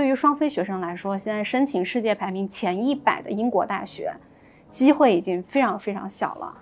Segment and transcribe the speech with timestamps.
[0.00, 4.10] 对于双非学生来说，现在申请世界排名前一百的英国大学，
[4.70, 6.56] 机会已经非常非常小了。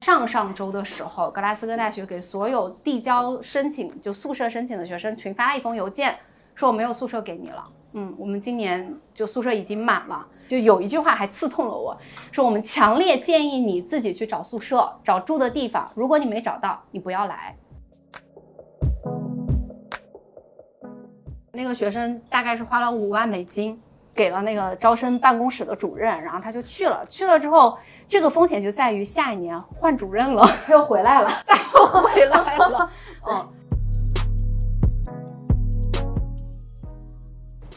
[0.00, 6.16] 上上周的时候，格拉斯哥大学给所有递交申请就宿舍申请的学生群发了一封邮件，
[6.54, 7.70] 说我没有宿舍给你了。
[7.92, 10.26] 嗯，我们今年就宿舍已经满了。
[10.48, 11.94] 就有一句话还刺痛了我，
[12.32, 15.86] 说我们强烈建议你自己去找宿舍，找住的地方。
[15.94, 17.54] 如果你没找到，你不要来。
[21.54, 23.80] 那个学生大概是花了五万美金，
[24.14, 27.04] 给了那个招生办公室的主任，然后他就去了。
[27.08, 27.78] 去了之后。
[28.06, 31.28] 这个风险就在于下一年换主任了，他 又回来了，
[31.74, 32.90] 又回来了。
[33.26, 33.48] 嗯，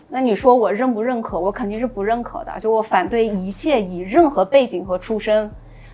[0.09, 1.39] 那你说我认不认可？
[1.39, 2.59] 我肯定是不认可的。
[2.59, 5.49] 就我反对一切以任何背景和出身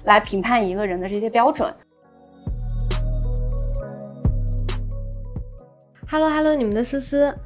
[0.06, 1.72] 来评判一个人的这些标准。
[6.10, 7.38] Hello Hello，你们的思思。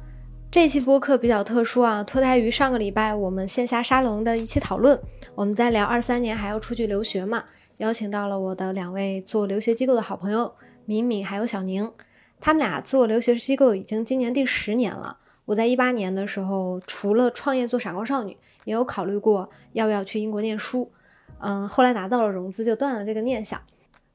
[0.50, 4.98] 这期播客比较特殊啊，脱胎于上个礼拜我们线下沙龙的一期讨论。
[5.34, 7.44] 我们在聊二三年还要出去留学嘛，
[7.76, 10.54] 邀请到了我的两位做留学机构的好朋友
[10.86, 11.92] 敏敏还有小宁。
[12.40, 15.18] 他们俩做留学机构已经今年第十年了。
[15.44, 20.90] 我在一八年的时候，除了创业做闪光少女，也有考虑过要不要去英国念书。
[21.40, 23.60] 嗯，后来拿到了融资，就断了这个念想。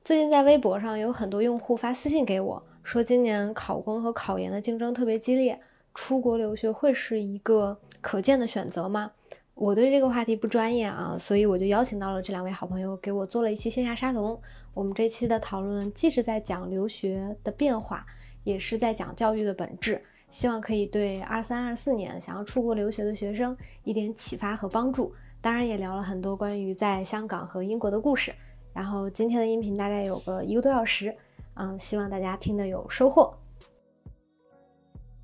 [0.04, 5.62] 最近在微博上有很多用户发私信给我，说今年考公和考研的竞争特别激烈。
[5.94, 9.12] 出国留学会是一个可见的选择吗？
[9.56, 14.40] 我对这个话题不专业啊，所以我就邀请到了这两位好朋友，给我做了一期线下沙龙。
[14.74, 18.04] 我们这期的讨论既是在讲留学的变化，
[18.44, 25.14] 也是在讲教育的本质，希望可以对二三二四年想要出国留学的学生一点启发和帮助。
[25.40, 28.34] 当然也聊了很多关于在香港和英国的故事。
[28.74, 31.16] 然后今天的音频大概有个一个多小时，
[31.54, 33.32] 嗯，希望大家听得有收获。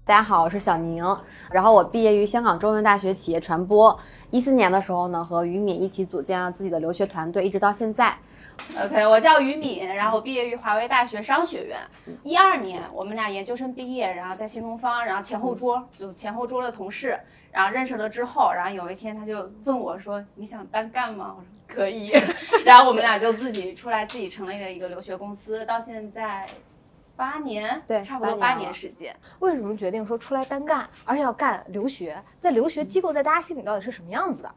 [0.09, 1.05] 大家好，我是小宁。
[1.51, 3.95] 然后我毕业于香港中文大学企业传播。
[4.31, 8.17] 一四年的时候呢，和于敏一起组建了自己的留学团队，一直到现在。
[8.83, 11.77] OK，我叫于敏，然后我毕业于华为大学商学院。
[12.23, 17.19] 一二年我们俩研究生毕业，然后在新东方，然后前后桌就前后桌的同事，
[17.51, 22.11] 然后认识了之后，然后有一天他就问我说：“你想单干吗？”我说：“可以。”
[22.65, 26.47] 然后我们俩就自己出来，自己成立了一个留学公司，到现在。
[27.19, 29.13] 八年，对，差不多八年时间。
[29.39, 32.23] 为什么决定说出来单干，而且要干留学？
[32.39, 34.49] 在留学机构，在大家心里到底是什么样子的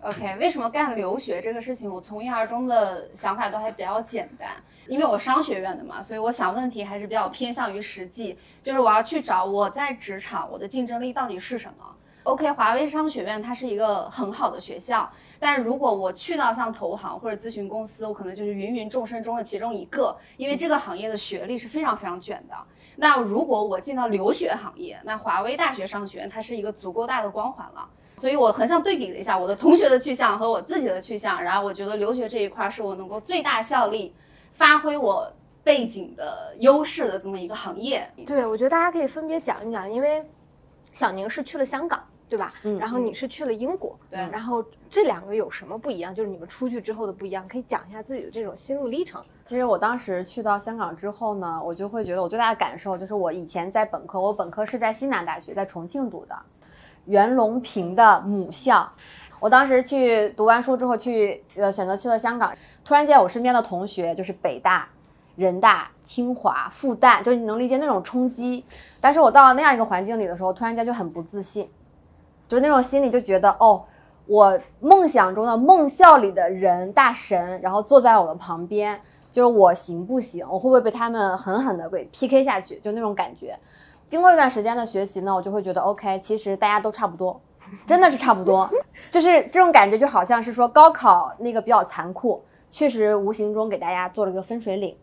[0.00, 1.88] ？OK，为什么干留学这个事情？
[1.88, 4.50] 我从一而终的想法都还比较简单，
[4.88, 11.94] 因为我商学院的嘛，所以我想问题还是比较偏向于实际，就是我要去找我在职场我的竞争力到底是什么。
[12.24, 15.08] OK，华为商学院它是一个很好的学校。
[15.38, 22.56] 但如果我去到像投行或者咨询公司，我可能就是芸芸众生中的其中一个，因为这个行业的学历是非常非常卷的。
[22.96, 27.88] 那如果我进到留学行业，那华为大学商学院它是一个足够大的光环了。
[28.16, 34.14] 所以我横向对比了一下我的同学的去向和我自己的去向，然后我觉得留学这一块是我能够最大效力
[34.52, 35.32] 发挥我
[35.64, 38.08] 背景的优势的这么一个行业。
[38.24, 40.24] 对，我觉得大家可以分别讲一讲，因为
[40.92, 42.06] 小宁是去了香港。
[42.34, 42.52] 对吧？
[42.64, 46.12] 嗯，然后你是去了英国，对，然后这两个有什么不一样？
[46.12, 49.22] 就是你们出去之后的不一样，可以讲一下自己的这种心路历程。
[49.44, 56.36] 其实我当时去到香港之后呢，我就会觉得我最大的感受就是，我以前在本科，我本科是在西南大学，在重庆读的，
[57.04, 58.90] 袁隆平的母校。
[59.38, 62.52] 我当时去读完书之后，去呃选择去了香港，
[62.84, 64.88] 突然间我身边的同学就是北大、
[65.36, 68.64] 人大、清华、复旦，就你能理解那种冲击。
[69.00, 71.68] 但是我到了那样一个环境里的时候，突然间就很不自信。
[72.46, 73.84] 就那种心里就觉得哦，
[74.26, 79.00] 我梦想中的梦校里的人大神，然后坐在我的旁边，
[79.32, 80.46] 就是我行不行？
[80.48, 82.78] 我会不会被他们狠狠的给 PK 下去？
[82.80, 83.58] 就那种感觉。
[84.06, 87.40] 经过一段时间的学习呢，我就会觉得 OK，其实大家都差不多，
[87.86, 88.70] 真的是差不多。
[89.10, 94.96] 就是这种感觉，就好像是说高考那个比较残酷，确实无形中给大家做了一个分水岭。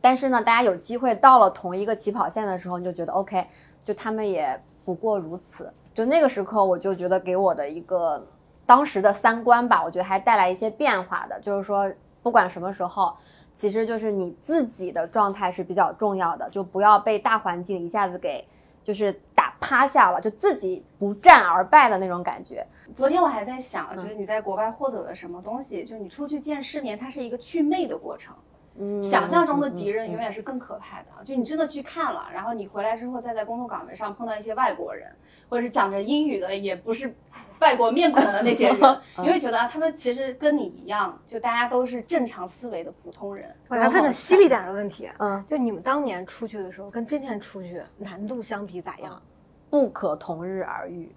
[0.00, 3.46] 但是呢，大家有机会到了同一个起跑线的时候，你就觉得 OK，
[3.84, 5.72] 就他们也不过如此。
[5.94, 8.26] 就那个时刻，我就觉得给我的一个
[8.66, 11.38] 当时的三观吧，我觉得还带来一些变化的。
[11.40, 13.14] 就是说，不管什么时候，
[13.54, 18.44] 其实就是你自己的状态是比较重要的，就不要被大环境一下子给
[18.82, 22.66] 就是打趴下了，就自己不战而败的那种感觉。
[22.92, 25.84] 昨天我还在想，就是你在国外获得了什么东西？
[25.84, 28.34] 就是你出去见世面，它是一个祛魅的过程。
[29.02, 31.06] 想象中的敌人永远是更可怕的。
[31.24, 35.10] 就你真的去看了，然后你回来之后，再在工作岗位上碰到一些外国人，
[35.48, 37.14] 或者是讲着英语的，也不是
[37.60, 38.78] 外国面孔的那些人，
[39.18, 43.48] 你会觉得啊，他们其实跟你一样，就大家都是正常思维的普通人。
[43.68, 49.22] 我来问个犀利点的问题，嗯，就你们当年出去的时候，跟今天出去难度相比咋样？
[49.70, 51.14] 不可同日而语，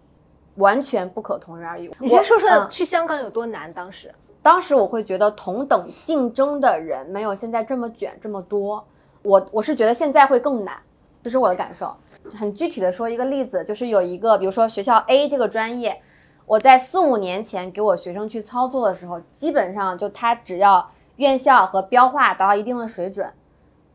[0.56, 1.92] 完全不可同日而语。
[2.00, 3.72] 你先说说嗯去香港有多难？
[3.74, 4.14] 当时
[4.48, 8.88] 当时我会觉得同等竞争的人没有现在这么卷这么多，
[9.22, 10.82] 我我是觉得现在会更难，
[11.22, 11.94] 这是我的感受。
[12.34, 16.02] 很具体的说一个例子，就是有一个，比如说学校 A 这个专业，
[16.46, 23.30] 我在四五年前给我学生去操作的时候，基本上就他只要院校和标化达到一定的水准，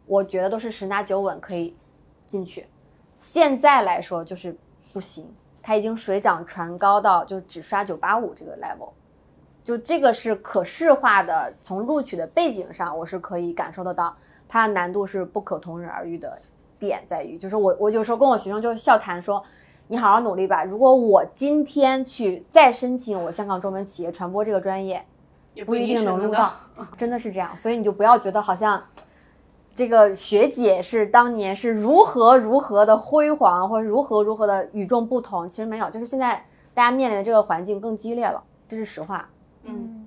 [0.05, 1.75] 我觉得都是十拿九稳可以
[2.27, 2.69] 进去。
[3.17, 4.55] 现在来说就是
[4.93, 8.91] 不行，他已经水涨船高到就只刷九八五这个 level。
[9.65, 14.15] 就这个是可视化的，从录取的背景上，我是可以感受得到，
[14.49, 16.37] 它的难度是不可同日而语的
[16.79, 19.43] 点在于，就是我我有时候跟我学生就笑谈说，
[19.87, 20.65] 你好好努力吧。
[20.65, 25.05] 如果我今天去再申请我香港中文企业传播这个专业，
[25.55, 26.53] 也不一定能定能录到，
[26.97, 27.57] 真的是这样。
[27.57, 28.83] 所以你就不要觉得好像
[29.73, 36.45] 这个学姐是当年是如何如何的辉煌，或者如何如何的与众不同，其实没有，就是现在
[36.75, 39.29] 大家面临的这个环境更激烈了，这是实话。
[39.65, 40.07] 嗯，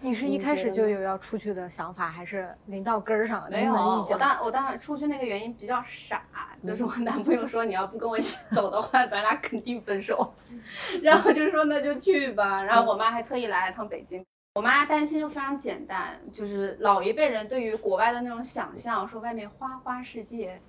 [0.00, 3.72] 你是一开始就有要出去的想法，还是临到根儿上没有？
[3.74, 6.22] 我当我当时出去那个原因比较傻，
[6.66, 10.34] 就是我男朋友说你要不跟我一起走的话，咱俩肯定分手。
[11.02, 14.24] 然后就说那就去吧，然后我妈还特意来了趟北京。
[14.54, 20.60] 我妈担心就非常简单，就是老一辈人对于国外的那种想象，说外面花花世界，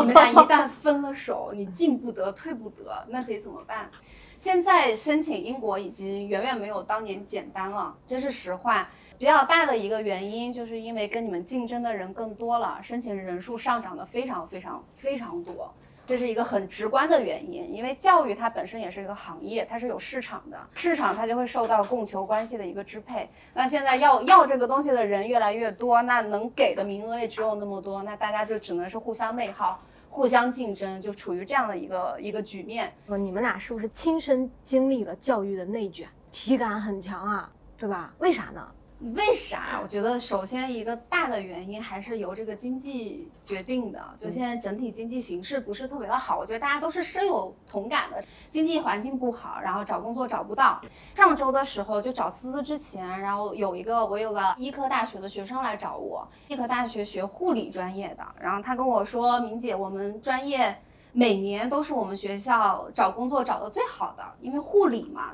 [0.00, 3.90] 你们俩一旦分了手，你进不得退不得，那得怎么办？
[4.38, 8.88] 现在申请英国已经远远没有当年简单了，这是实话。
[9.18, 15.74] 比较大的一个原因，就是因为跟你们竞争的人更多了，申请人数上涨的非常非常非常多，
[16.06, 17.74] 这是一个很直观的原因。
[17.74, 23.28] 因为教育它本身也是一个行业，它是有市场的，市场它就会受到供求关系的一个支配。
[23.54, 29.80] 那现在要要这个东西的人越来越多，那能给的名额也只有那么多，那大家就只能是互相内耗。
[30.08, 32.92] 互相竞争，就处于这样的一个一个局面。
[33.18, 38.12] 你们俩是不是亲身经历了教育的内卷，体感很强啊，对吧？
[38.18, 38.66] 为啥呢？
[39.00, 39.78] 为啥？
[39.80, 44.02] 我觉得首先一个大的原因还是由这个经济决定的。
[44.16, 48.24] 就现在整体经济形势不是特别的好，我觉得大家都是深有同感的。
[48.50, 50.80] 经济环境不好，然后找工作找不到。
[51.14, 60.76] 上周的时候就找思思之前，然后有一个我有个医科大学的学生来找我，医科大学学护理专业的，然后他跟我说，明姐，我们专业。
[61.18, 65.32] 每年都是我们学校找工作找的最好的，因为护理嘛，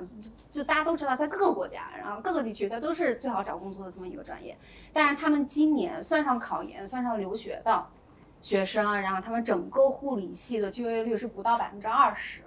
[0.50, 4.56] 就大家都知道，在各个国家，然后各个地区，它都是最好找工作的这么一个专业。
[4.94, 7.86] 但是他们今年算上考研、算上留学的
[8.40, 12.40] 学生，然后他们整个护理系的就业率是不到百分之二十，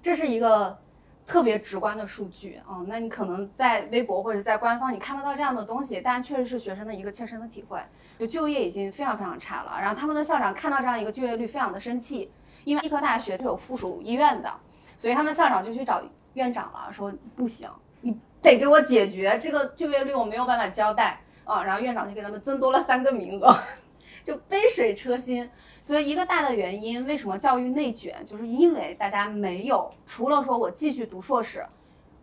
[0.00, 0.76] 这是一个
[1.24, 7.80] 特别直观的数据啊、那你可能在微博或者在官方你看不到这样的东西，但确实是学生的一个切身的体会。
[8.18, 12.32] 就就业已经非常非常差了，然后他们的校长看到这样一个就业率，非常的生气。
[12.64, 14.52] 因为医科大学它有附属医院的，
[14.96, 16.02] 所以他们校长就去找
[16.34, 17.68] 院长了，说不行，
[18.00, 21.62] 你得给我解决这个就业率，我没有办法交代啊。
[21.64, 23.54] 然后院长就给他们增多了三个名额，
[24.22, 25.50] 就杯水车薪。
[25.82, 31.66] 所以一个大的原因，为什么教育内卷，就是因为大家没有除了说我继续读硕士，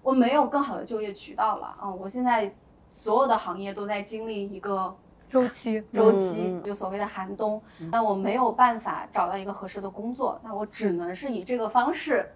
[0.01, 1.89] 我没有更好的就业渠道了啊。
[1.89, 2.56] 我现在
[2.88, 4.95] 所有的行业都在经历一个。
[5.29, 7.61] 周期，周期就所谓的寒冬，
[7.91, 12.31] 那我没有办法找到一个合适的工作，那我只能是以这个方式，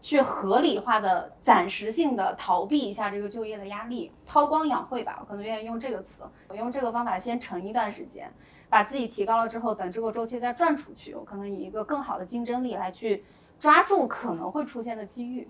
[0.00, 8.32] 去合理化的暂时性的逃避一下这个就业的压力，韬光养晦吧，我可能愿意用这个词，我用这个方法先沉一段时间，
[8.68, 13.24] 把自己提高了之后，等这个周期再转出去，我可能以一个更好的竞争力来去
[13.58, 15.48] 抓住可能会出现的机遇，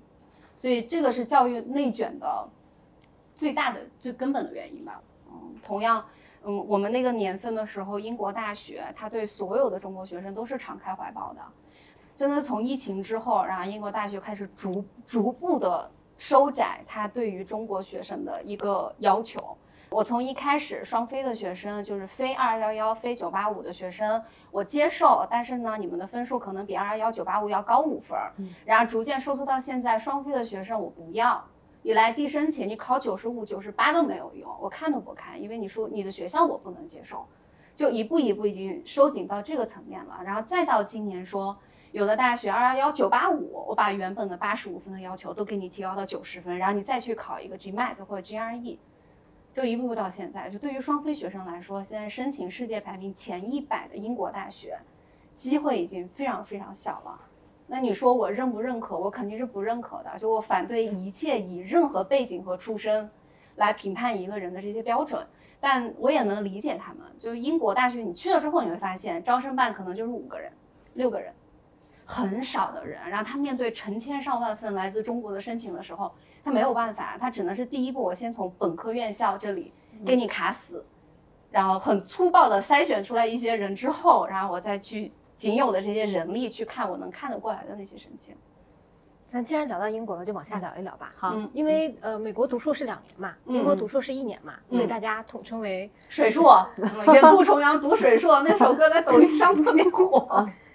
[0.54, 2.48] 所以这个是教育内卷的
[3.34, 6.02] 最大的最根本的原因吧，嗯，同样。
[6.48, 11.40] 嗯，我们那个年份的时候，英国大学它对所有的中国学生都是敞开怀抱的。
[12.14, 19.38] 真的从疫情之后，然后英国大学开始逐逐步的收窄它对于中国学生的一个要求。
[19.90, 28.32] 我从一开始双非的学生，就是非二二幺幺、非九八五的学生，我接受，但是呢，你们的分数可能比二幺幺、九八五要高五分儿。
[28.64, 31.44] 然后逐渐收缩到现在，双非的学生我不要。
[31.86, 37.24] 你来递申请，你考九十五、九十八都没有用，我看都不看，因为你说你的学校我不能接受，
[37.76, 40.18] 就一步一步已经收紧到这个层面了。
[40.24, 41.56] 然后再到今年说，
[41.92, 48.78] 有的大学二幺幺、九八五，我把原本的八十五分的要求都给你提高到九十分，然后你再去考一个 GMAT 或者 GRE，
[49.52, 50.50] 就一步步到现在。
[50.50, 54.76] 就对于双非学生来说，现在申请世界排名前一百的英国大学，
[55.36, 57.20] 机会已经非常非常小了。
[57.66, 58.96] 那你说我认不认可？
[58.96, 60.18] 我肯定是不认可的。
[60.18, 63.10] 就我反对一切以任何背景和出身
[63.56, 65.26] 来评判一个人的这些标准。
[65.58, 67.02] 但我也能理解他们。
[67.18, 70.52] 就是英国大学，你去了之后，你会发现招生办可能就是五个人、
[70.94, 71.32] 六个人，
[72.04, 73.00] 很少的人。
[73.08, 76.12] 然后他面对成千上万份来自中国的申请的时候，
[76.44, 79.72] 他没有办法，他只能是第一步，我先从本科院校这里
[80.04, 80.84] 给你卡死，
[81.50, 88.34] 然后很粗暴的筛选出来一些人之后，然后我再去仅有的这些人力去看我能看得过来的那些申请。
[89.28, 91.12] 咱既然聊到英国了，就往下聊一聊吧。
[91.16, 96.64] 好，嗯因为呃，美国读硕是两年嘛，英国读硕是一年嘛，所以大家统称为水硕，
[97.12, 100.46] 远渡重洋读水硕那首歌在抖音上特别火。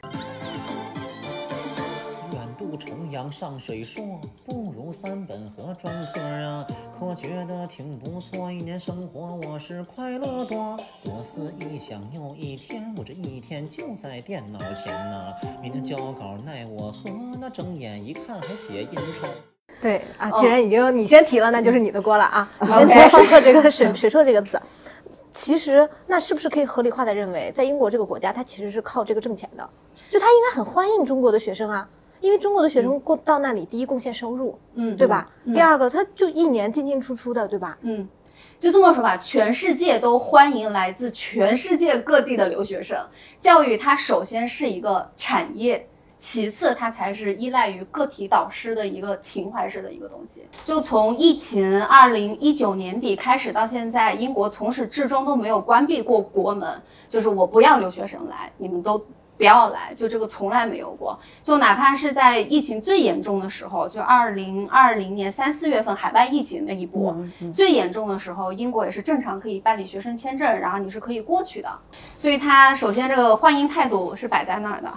[2.84, 4.04] 重阳上水硕，
[4.44, 6.66] 不如三本和专科啊，
[7.00, 8.52] 可觉得挺不错。
[8.52, 17.12] 一年生活我是快乐多，左思一想又一天，我这一天就在电脑前呐、明天交稿奈我何？
[17.40, 19.28] 那睁眼一看还写印钞。
[19.80, 22.52] 对啊，哦既然已经你先提了，那就是你的锅了啊！
[22.60, 24.60] 你先提了水硕这个水水硕这个字，
[25.32, 29.70] 其实那是不是可以合理化的认为，在英国这个国家，它其实是靠这个挣钱的？
[30.10, 31.88] 就它应该很欢迎中国的学生啊，
[32.22, 35.28] 因为中国的学生过到那里，第一贡献收入，嗯对吧？
[35.44, 37.78] 嗯第二个，他就一年进进出出的，对吧？
[37.82, 38.08] 嗯，
[38.60, 42.98] 就这么说吧，全世界都欢迎来自全世界各地的留学生。
[43.40, 45.88] 教育它首先是一个产业，
[46.20, 50.46] 其次它才是依赖于个体导师的一个情怀式的一个东西。
[50.64, 59.04] 就从疫情二零一九年底开始到现在，英国从始至终都没有关闭过国门，就是我不要留学生来，你们都。
[59.42, 61.20] 不要来，就这个从来没有过。
[61.42, 67.18] 就哪怕是在疫情最严重的时候，就二零二零年三四月份海外疫情那一波，
[67.52, 71.68] 最严重的时候，英国也是正常可以办理学生签证，然后你是可以过去的。
[72.16, 74.94] 所以它首先这个欢迎态度是摆在那儿的，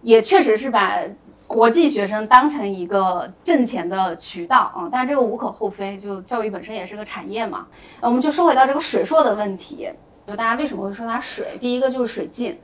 [0.00, 0.98] 也确实是把
[1.46, 7.66] 国际学生当成一个挣钱的渠道啊、但这个无可厚非，就教育本身也是个产业嘛。
[8.00, 9.90] 那我们就说回到这个水硕的问题，
[10.26, 11.58] 就大家为什么会说它水？
[11.60, 12.58] 第一个就是水进。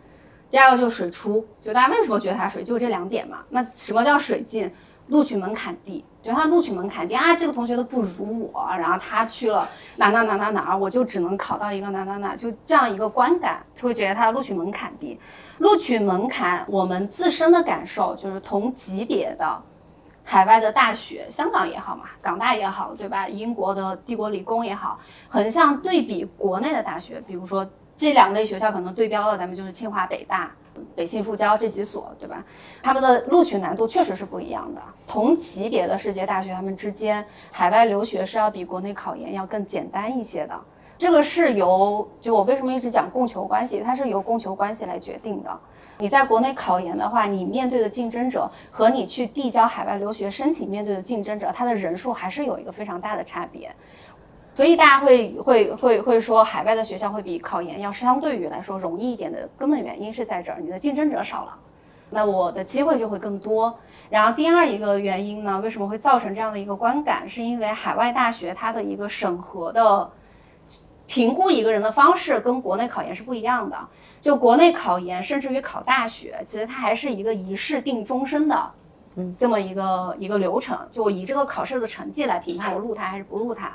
[0.51, 3.39] 第二个就是水出，就大家为什么觉得它水，就是这两点嘛。
[3.51, 4.73] 那什么叫水进？
[5.09, 15.19] 录取门槛低，觉得他录取门槛低啊，这个同学都不如我，然后他去了哪哪哪哪哪，我就只能考到一个哪哪哪，就这样一个观感，就会觉得他的录取门槛低。
[15.61, 19.63] 录取门槛，我们自身的感受就是同级别的
[20.23, 23.27] 海外的大学，香港也好嘛，港大也好，对吧？
[23.27, 27.67] 英国的帝国理工也好，横向对比国内的大学，比如说
[27.99, 30.51] 这两类学校可能对标的，咱们就是清华、北大。
[30.95, 32.45] 北信复交这几所，对吧？
[32.81, 34.81] 他们的录取难度确实是不一样的。
[35.09, 40.55] 同级别的世界大学，他们之间海外留学是要比国内考研要更简单一些的。
[40.97, 45.51] 这个是由就我为什么一直讲供求关系，它是由供求关系来决定的。
[45.99, 53.69] 你在国内考研的话，你面对的竞争者和你去递交海外留学申请面对的竞争者，他的人数还是有一个非常大的差别。
[54.59, 61.57] 所以大家会会会会说，海外的学校会比考研要相对于来说容易一点的根本原因是在这儿，你的竞争者少了，
[62.11, 63.79] 那我的机会就会更多。
[64.11, 70.11] 然后第二一个原因呢，为什么会造成这样的一个观感，是因为海外大学它的一个审核的
[71.07, 73.79] 评估一个人的方式跟国内考研是不一样的。
[74.21, 78.73] 就国内考研，甚至于考大学，其实它还是一个一试定终身的。
[79.39, 83.71] 这么一个一个流程，就我以这个考试的成绩来评判我录它还是不录它。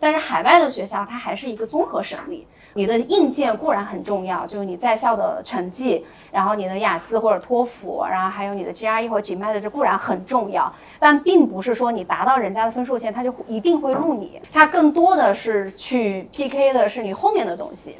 [0.00, 17.96] 但是海外的学校它还是一个综合审理，你的硬件固然很重要，就是你在校的成绩，然后你的雅思或者托福，然后还有你的 GRE 或者 GMAT，这固然很重要，但并不是说你达到人家的分数线，他就一定会录你，它更多的是去 PK 的是你后面的东西。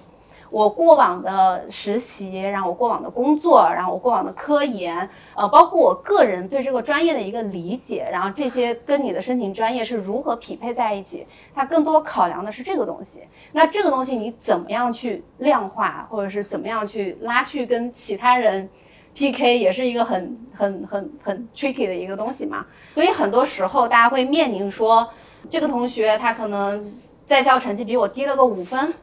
[0.50, 13.20] 我过往的实习，然后我过往的工作，然后我过往的科研，呃，包括我个人对这个专业的一个理解，然后这些跟你的申请专业是如何匹配在一起，它更多考量的是这个东西。
[13.52, 18.68] 那这个东西你怎么样去量化，或者是怎么样去拉去跟其他人
[19.14, 22.64] PK，也是一个很很很很 tricky 的一个东西嘛。
[22.94, 25.06] 所以很多时候大家会面临说，
[25.50, 26.92] 这个同学他可能
[27.26, 28.94] 在校成绩比我低了个五分。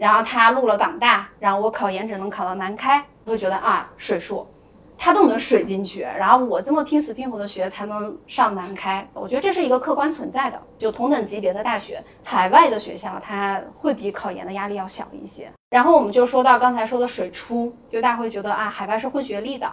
[0.00, 4.48] 然后他录了港大，然后我考研只能考到南开，我就觉得啊，水硕，
[4.96, 10.58] 他都能水进去，然后我这么拼死拼活的学才能上南开，我觉得这是一个客观存在的。
[10.78, 15.52] 就同等级别的大学，海外的学校它会比考研的压力要小一些。
[15.68, 19.70] 然后我们就说到刚才说的水出，就大家会觉得啊，海外是混学历的。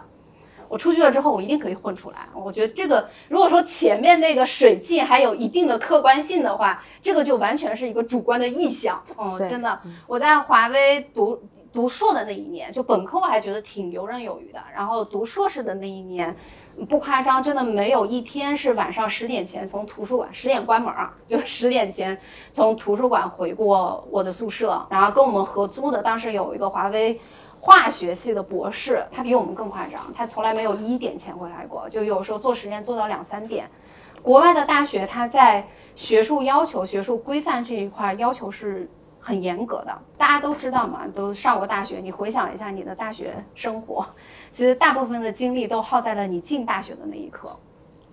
[0.70, 2.28] 我出去了之后，我一定可以混出来。
[2.34, 9.02] 我觉得这个，如果说前面那个水进还有一定的客观性的话，这个就完全是一个主观的臆想。
[9.18, 16.36] 嗯，真的，我在华威读读硕的那一年，就本科我还觉得挺游刃有余的，然后读硕士的那一年，
[16.90, 22.18] 不夸张，真的没有一天是晚上十点前从图书馆十点关门啊，就 十点前
[22.52, 27.20] 从图书馆回过我的宿舍，然后跟我们合租的当时有一个华为。
[27.60, 33.70] 化学系的博士，他比我们更夸张，他从来没有一点前回来过，就有时候做实验做到两三点。
[34.22, 39.98] 国外的大学，它在学术要求、学术规范这一块要求是很严格的。
[40.18, 44.06] 大家都知道嘛，都上过大学，你回想一下你的大学生活，
[44.52, 47.58] 其实大部分的精力都耗在了你进大学的那一刻。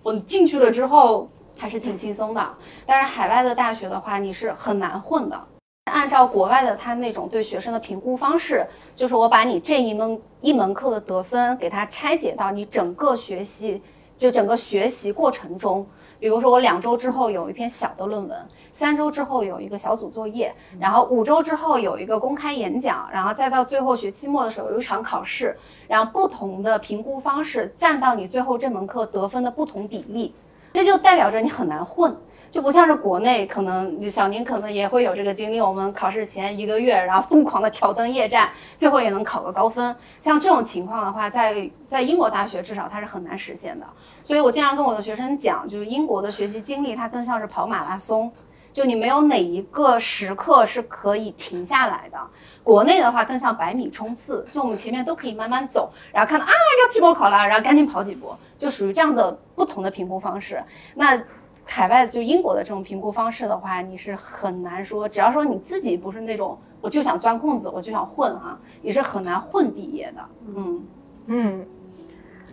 [0.03, 5.47] 我进去了之后还是挺轻松的，但是海外的大学的话，你是很难混的。
[5.85, 8.65] 按照国外的他那种对学生的评估方式，
[8.95, 13.81] 就是我把你这一门一门课的得分给它拆解到你整个学习，
[14.17, 15.85] 就整个学习过程中，
[16.19, 18.35] 比如说我两周之后有一篇小的论文，
[18.73, 25.55] 三周之后有一个小组作业，然后五周之后有一个公开演讲，然后再到最后学期末的时候有一场考试，
[25.87, 30.33] 然后不同的评估方式占到你最后这门课得分的不同比例，
[30.73, 32.17] 这就代表着你很难混。
[32.55, 35.59] 就不像是国内，可能小宁可能也会有这个经历。
[35.59, 39.93] 我们考试前一个月，然后疯狂的挑灯夜战，最后也能考个高分。
[40.21, 43.85] 像这种情况的话，在在英国大学至少它是很难实现的。
[44.23, 48.31] 所以我经常跟我的学生讲，就是英国的学习经历，它更像是跑马拉松，
[48.71, 52.17] 就你没有哪一个时刻是可以停下来的。
[52.63, 56.49] 国内的话更像百米冲刺，就我们前面都可以慢慢走，然后看到啊
[56.81, 60.63] 要期末考了，然后赶紧跑几步，就属于这样的不同的评估方式。
[60.95, 61.21] 那。
[61.67, 70.21] 海外就英国的这种评估方式的话，你是很难说，只要说你自己不是那种我就想钻空子，我就想混哈，你是很难混毕业的。
[70.55, 70.83] 嗯
[71.25, 71.65] 嗯，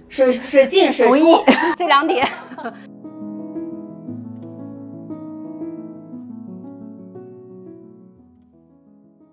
[0.09, 1.15] 水水进水出
[1.77, 2.27] 这两点。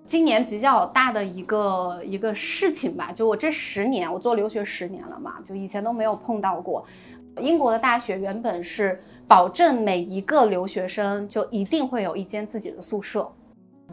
[0.05, 6.85] 今年比较大的一个一个事情吧，就我这十年，我做留学十年了嘛，就以前都没有碰到过。
[7.39, 9.01] 英国的大学原本是。
[9.29, 13.31] 保证每一个留学生就一定会有一间自己的宿舍，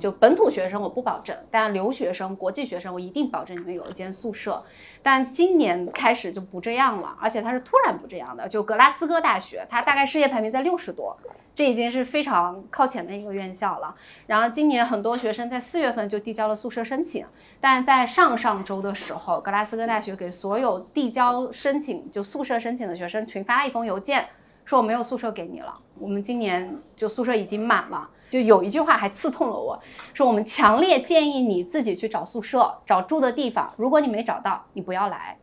[0.00, 4.64] 就本土学生我不保证，但留学生、国际学生我一定保证你们有一间宿舍。
[5.02, 8.49] 但今年开始就不这样了，而且它是突然不这样的。
[8.49, 11.14] 就格拉斯哥大学，它大概世界排名在六十多，
[11.55, 13.94] 这已经是非常靠前的一个院校了。
[14.27, 17.27] 然后今年很多学生在四月份就递交了宿舍申请，
[17.61, 24.27] 但在上上周的时候，格拉斯哥大学给所有递交申请就宿舍申请的学生群发了一封邮件。
[24.66, 28.11] 说我没有宿舍给你了，我们今年就宿舍已经满了。
[28.29, 29.81] 就有一句话还刺痛了我，
[30.12, 33.72] 说我们强烈建议你自己去找宿舍，找住的地方。
[33.76, 35.38] 如果你没找到，你不要来。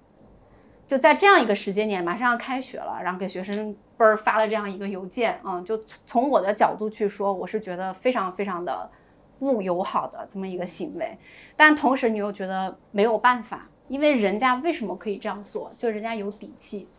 [0.86, 8.92] 就在这样一个时间点，马上要开学了，然后给学生嘣儿发了这样一个邮件，嗯，就从我的角度去说，我是觉得非常非常的
[9.40, 11.18] 不友好的这么一个行为。
[11.56, 15.72] 但同时你又觉得没有办法，因为人家为什么可以这样做？
[15.78, 16.90] 就人家有底气。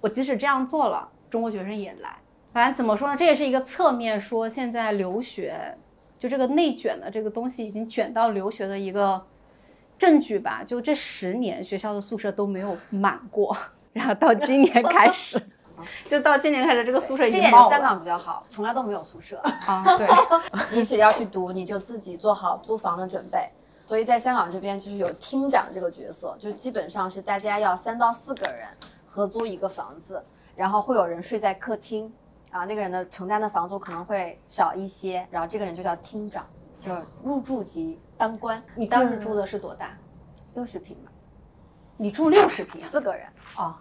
[0.00, 1.08] 我即使这样做了。
[1.32, 2.14] 中国学生也来，
[2.52, 3.16] 反正怎么说呢？
[3.16, 5.74] 这也是一个侧面说，现在留学
[6.18, 9.18] 就这个内卷的这个东西已经卷到留学的一个
[9.96, 10.62] 证据吧。
[10.62, 13.56] 就这十年学校的宿舍都没有满过，
[13.94, 15.40] 然后到今年开始，
[16.06, 17.70] 就到今年开始这个宿舍已经爆了。
[17.70, 19.82] 香港比较好，从来都没有宿舍啊。
[19.96, 20.06] 对，
[20.68, 23.48] 即使要去读，你就自己做好租房的准备。
[23.86, 28.68] 所以在香港这边就是有厅长这个角色，就基本上是大家要三到四个人
[29.06, 30.22] 合租一个房子。
[30.54, 32.12] 然后会有人睡在客厅，
[32.50, 36.46] 啊，那个人的承担的房租可能会少一些，然后这个人就叫厅长，
[36.78, 38.62] 就入住级当官。
[38.74, 39.96] 你当时住的是多大？
[40.54, 41.10] 六十平吧。
[41.96, 43.80] 你住六十平，四个人啊？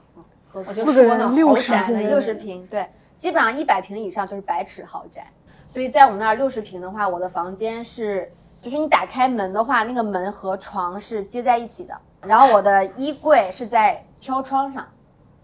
[0.53, 5.25] 四个人六十平，六十平，对，基本上一百平以上就是百尺豪宅。
[5.67, 8.31] 所以在我们那儿六十平的话，我的房间是，
[8.61, 14.85] 就是你打开门的话，那个门和床是接在一起的，然后我的衣柜是在飘窗上。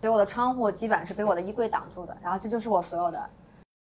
[0.08, 3.30] 所以我的窗户基本上是被我的衣柜挡住的，然后这就是我所有的。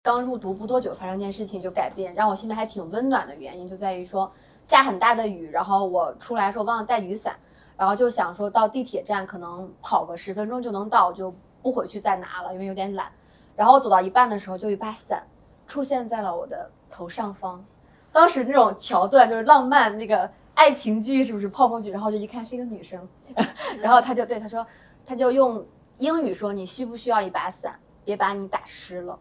[0.01, 4.31] 刚入读不多久发生一件事情就改变，让我心里还挺温暖的原因就在于说
[4.65, 7.35] 下很大的雨，然后我出来时候忘了带雨伞，
[7.77, 13.11] 然后就想说到地铁站可能跑个十分钟就能到，就不回去再拿了，因为有点懒。
[13.55, 15.21] 然后我走到一半的时候，就一把伞
[15.67, 17.63] 出现在了我的头上方。
[18.11, 21.91] 当时那种桥段就是浪漫那个爱情剧是不是泡沫剧？
[21.91, 23.07] 然后就一看是一个女生，
[23.79, 24.65] 然后她就对他说，
[25.05, 25.63] 她就用。
[25.97, 27.79] 英语说：“你需不需要一把伞？
[28.03, 29.17] 别把你打湿了。”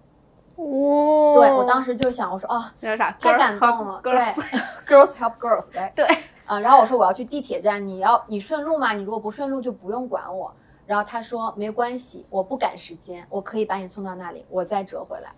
[0.56, 4.12] 哦，对我当时就想，我说：“哦，那啥，太感动了。”对，
[4.86, 6.06] girls help girls，对，
[6.46, 8.92] 啊，然后我说我要去地铁站，你要你顺路吗？
[8.92, 10.54] 你如果不顺路就不用管我。
[10.86, 15.32] 然后他说没关系，我不赶时间，我可以把你送到那里，我再折回来。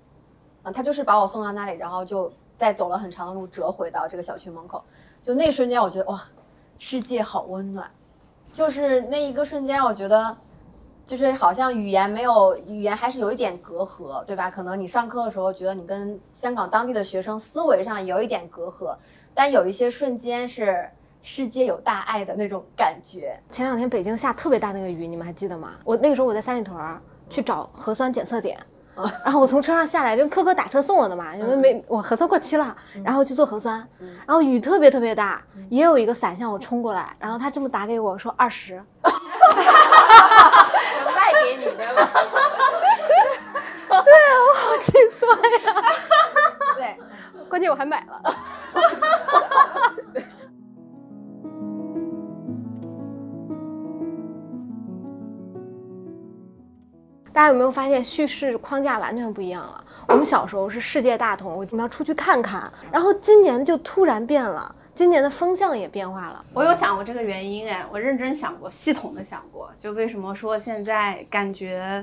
[0.65, 4.83] 啊，他就是把我送到那里，然后就再走了很长的路折回到这个小区门口。
[5.23, 6.23] 就那一瞬间，我觉得哇，
[6.79, 7.91] 世界好温暖，
[8.53, 10.37] 就是那一个瞬间，我觉得。
[11.07, 14.51] 就是好像语言没有语言还是有一点隔阂，对吧？
[14.51, 18.97] 可能你上课的时候觉得你跟香港当地的学生思维上有一点隔阂，
[19.33, 20.91] 但有一些瞬间是
[21.23, 23.39] 世界有大爱的那种感觉。
[23.51, 25.75] 前两天北京下特别大那个雨，你们还记得吗？
[25.85, 26.77] 我那个时候我在三里屯
[27.31, 28.59] 去找核酸检测点，
[29.25, 33.87] 然后我从车上下来，就科科打车送我的嘛，因为没我核酸过期了，然后去做核酸，
[34.27, 38.83] 然后雨特别特别大，也有一个伞向我冲过来，然后他这么打给我说二十。
[41.47, 42.11] 卖给你的吧？
[43.89, 45.23] 对啊，我好心酸
[45.63, 45.65] 呀。
[46.77, 46.97] 对，
[47.49, 48.21] 关键我还买了。
[57.33, 59.85] 大家有没有发现叙事框架完全不一样了？
[60.09, 64.75] 我们小时候是世界大同，我们要出去看看，然后今年就突然变了。
[64.97, 72.03] 今年的风向也变化了，我有想过这个原因哎，我认真想过，系统的想过，就为什么说现在感觉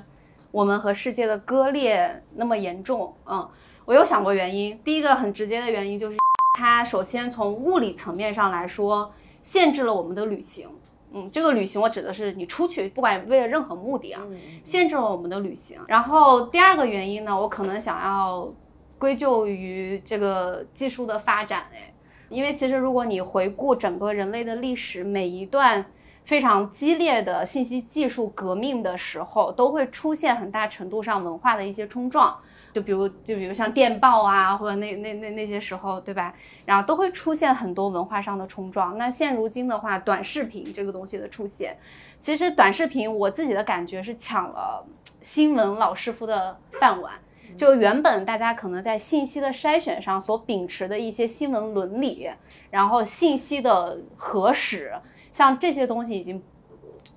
[0.51, 3.11] 我们和世界的割裂那么严重？
[3.25, 3.49] 嗯，
[3.85, 4.79] 我有想过原因。
[4.85, 6.17] 第一个很直接的原因就是，
[6.59, 10.69] 它首先从物理层面上来说，限制了我们的旅行。
[11.13, 14.21] 嗯，这个旅行我指的是你出去，不管为了任何目的啊，
[14.63, 15.81] 限制了我们的旅行。
[15.87, 18.53] 然后第二个原因呢，我可能想要
[18.99, 21.89] 归咎于这个技术的发展哎。
[22.33, 25.85] 因为其实，如果你回顾整个人类的历史，每一段
[26.25, 32.35] 非常激烈的信息技术革命的时候，都会出现很大程度上文化的一些冲撞。
[32.73, 36.33] 就比如，就比如像电报啊，或者那那那那些时候，对吧？
[36.65, 38.97] 然后都会出现很多文化上的冲撞。
[38.97, 41.77] 那现如今的话，短视频这个东西的出现，
[42.19, 44.83] 其实短视频我自己的感觉是抢了
[45.21, 47.13] 新闻老师傅的饭碗。
[47.57, 52.29] 就原本大家可能在信息的筛选上所秉持的一些新闻伦理，
[52.69, 54.93] 然后信息的核实，
[55.31, 56.41] 像这些东西已经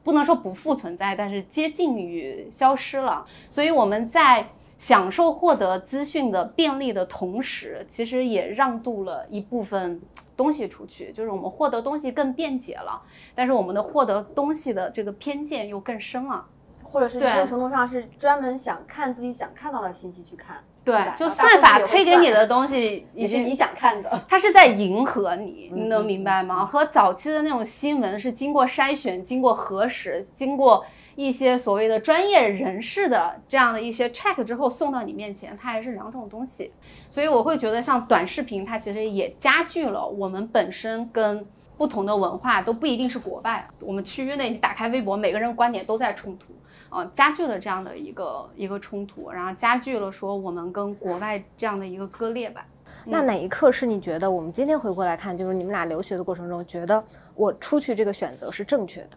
[0.02, 3.24] 不能说不复存在，但是接近于消失了。
[3.50, 4.46] 所以我们在
[4.78, 10.00] 享受获得资讯的便利的同时，其实也让渡了一部分
[10.36, 13.02] 东西出去，就是我们获得东西更便捷了，
[13.34, 16.44] 但是我们的获得东西的这个偏见又更深了。
[16.86, 26.64] 或者是一定程度上是专门想看自己想看到的信息去看，对，就算法推给你的东西也是你想看的，它是在迎合你， 你能明白吗？
[26.64, 30.84] 和早期的那种新闻是经过筛选、经过核实、经过
[31.16, 36.72] 一些所谓的专业人士的这样的一些 check 之后送到你面前，它还是两种东西。
[37.10, 41.44] 所以我会觉得，像短视频，它其实也加剧了我们本身跟
[41.76, 46.46] 不同的文化都不一定是国外，我们区域内你打开微博，每个人观点都在冲突。
[46.96, 52.66] 呃，加剧了这样的一个一个冲突，然后加剧了说我们跟国外这样的一个割裂吧。
[53.04, 57.04] 那哪一刻是你觉得我们今天回过来看，就是你们俩留学的过程中，觉得
[57.34, 59.10] 我出去这个选择是正确的？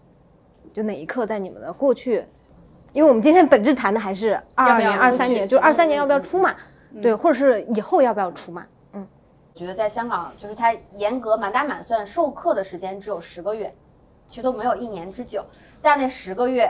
[0.74, 2.26] 就哪一刻在你们的过去？
[2.92, 6.54] 因为我们今天本质谈的还是二二年、二三年，就二三年要不要出嘛？
[7.02, 8.68] 对，或者是以后要不要出嘛？
[8.92, 9.08] 嗯，
[9.54, 13.74] 我觉得在香港，就是它严格满打满算授课的时间只有十个月，
[14.28, 15.46] 其实都没有一年之久，
[15.82, 16.70] 但那十个月。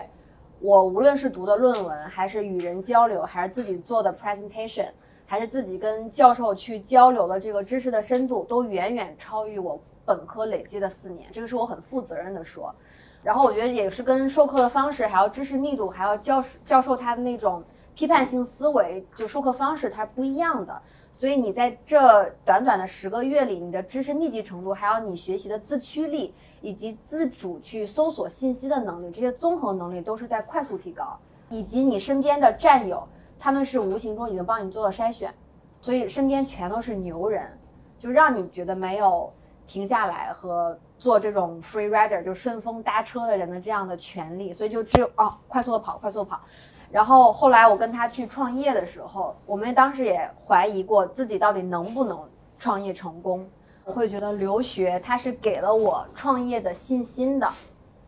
[0.62, 4.90] 我无论是读的论文，还是与人交流，还是自己做的 presentation，
[5.26, 11.30] 还是自己跟教授去交流的这个知识的深度，都远远超于我本科累积的四年。
[11.32, 12.76] 这个是我很负责任的说。
[13.24, 17.64] 然后我觉得也是跟授课的方式，还有知识密度，还有教教授他的那种
[17.96, 20.82] 批判性思维，就授课方式它是不一样的。
[21.12, 31.20] 所以你在这短短的十个月里，你的知识密集程度，还有你学习的自驱力，以及自主去搜索信息的能力，这些综合能力都是在快速提高。
[31.50, 33.08] 以及你身边的战友，
[33.40, 35.34] 他们是无形中已经帮你做了筛选，
[35.82, 37.58] 所以身边全都是牛人，
[37.98, 39.34] 就让你觉得没有
[39.66, 46.40] 停下来和做这种 free rider 就顺风搭车的人的这样的权利，所以就只有哦，快速的跑，快速的跑。
[46.92, 52.20] 然后后来我跟他去创业的时候，我们当时也怀疑过自己到底能不能
[52.58, 53.48] 创业成功。
[53.86, 57.48] 我会觉得留学它是给了我创业的信心的，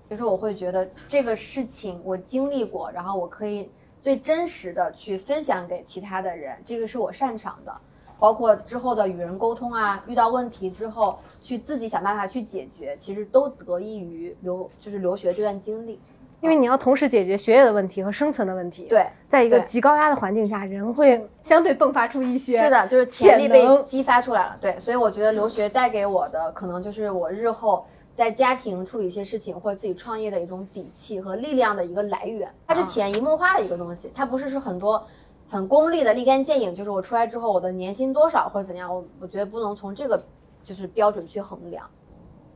[0.10, 7.76] 就是我会觉得这个事情我经历过，然后我可以最真实的去分享给其他的人，这个是我擅长的。
[8.20, 16.00] 包括之后的与人沟通啊，遇到问题之后去自己想办法去解决，其实都得益于留就是留学这段经历。
[16.42, 18.88] 因为你要同时解决学业的问题和生存的问题。
[18.90, 24.58] 对，在一个极高压的环境下，人会相对迸发出一些是的，就是潜力被激发出来了。
[24.60, 32.50] 对，所以我觉得留学带给我的，可能就是我日后在家庭处理一些事情或者自己创业的一种底气和力量的一个来源。
[32.68, 35.06] 它是潜移默化的一个东西，它不是是很多
[35.48, 40.20] 很功利的立竿见影，就是我出来之后我的年薪多少或者怎样，我我觉得不能从这个
[40.64, 41.88] 就是标准去衡量。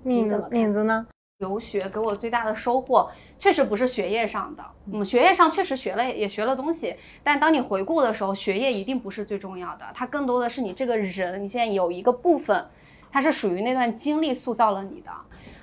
[0.01, 1.05] 敏子你怎么看敏子呢？
[1.39, 4.63] 留学给我最大的收获，确实不是学业上的。
[4.93, 12.65] 嗯，学业上确实学了，也学了东西，但当你回顾的时候，学业一定不是最重要的，它更多的是你这个人，你现在有一个部分，
[13.11, 15.11] 它是属于那段经历塑造了你的。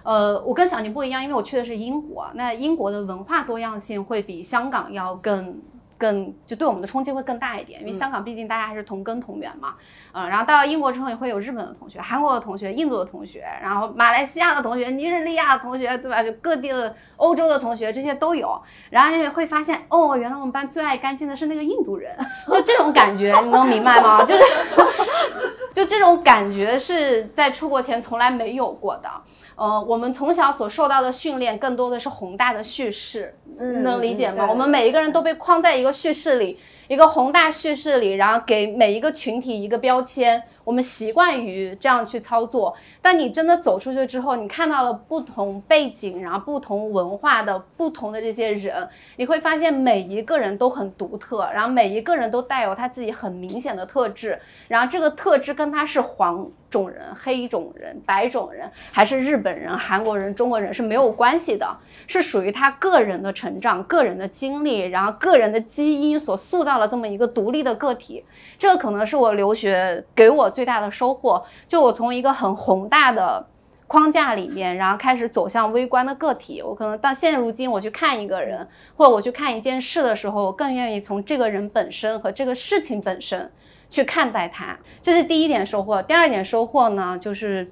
[0.02, 5.58] 呃，我跟小宁不一样，因为我去的是英国，那英国的文化多样性会比香港要更。
[6.02, 9.74] 更就对我们的冲击会更大一点，因为香港毕竟大家还是同根同源嘛，
[10.12, 16.20] 嗯，然后到了英国之后，也会有日本的同学、韩国的同学、印度的同学，然后马来西亚的同学、尼日利亚的同学，对吧？
[16.24, 18.60] 就各地的欧洲的同学，这些都有。
[18.90, 22.12] 然后你会发现，哦，原来我们班最爱干净的是那个印度人，
[22.48, 24.24] 就这种感觉，你能明白吗？
[24.24, 24.42] 就是
[25.72, 29.08] 就这种感觉是在出国前从来没有过的。
[29.54, 34.48] 呃，我们从小所受到的训练更多的是宏大的叙事，嗯能理解吗？
[34.48, 42.76] 我们每一个人都被框在一个叙事里，一个宏大叙事里，然后给每一个群体一个标签，我们习惯于这样去操作。
[43.00, 61.66] 但你真的走出去之后，你看到了不同背景，然后不同文化的不同的这些人，你会发现每一个人都很独特，然后每一个人都带有他自己很明显的特质，然后这个特质跟他是黄种人、黑种人、白种人，还是日本人、韩国人、中国人是没有关系的，
[62.06, 68.24] 是属于他个人的成长、个人的经历，然后个人的基因所塑造到了这么一个独立的个体。
[68.58, 73.46] 这可能是我留学给我最大的收获，就我从一个很宏大的。
[73.88, 76.62] 框架里面，然后开始走向微观的个体。
[76.62, 83.52] 我可能到现如今，我去看一个人，或者我去看一件事的时候，我更愿意从这个人本身和这个事情本身
[83.90, 84.78] 去看待它。
[85.02, 86.02] 这是第一点收获。
[86.02, 87.70] 第二点收获呢，就是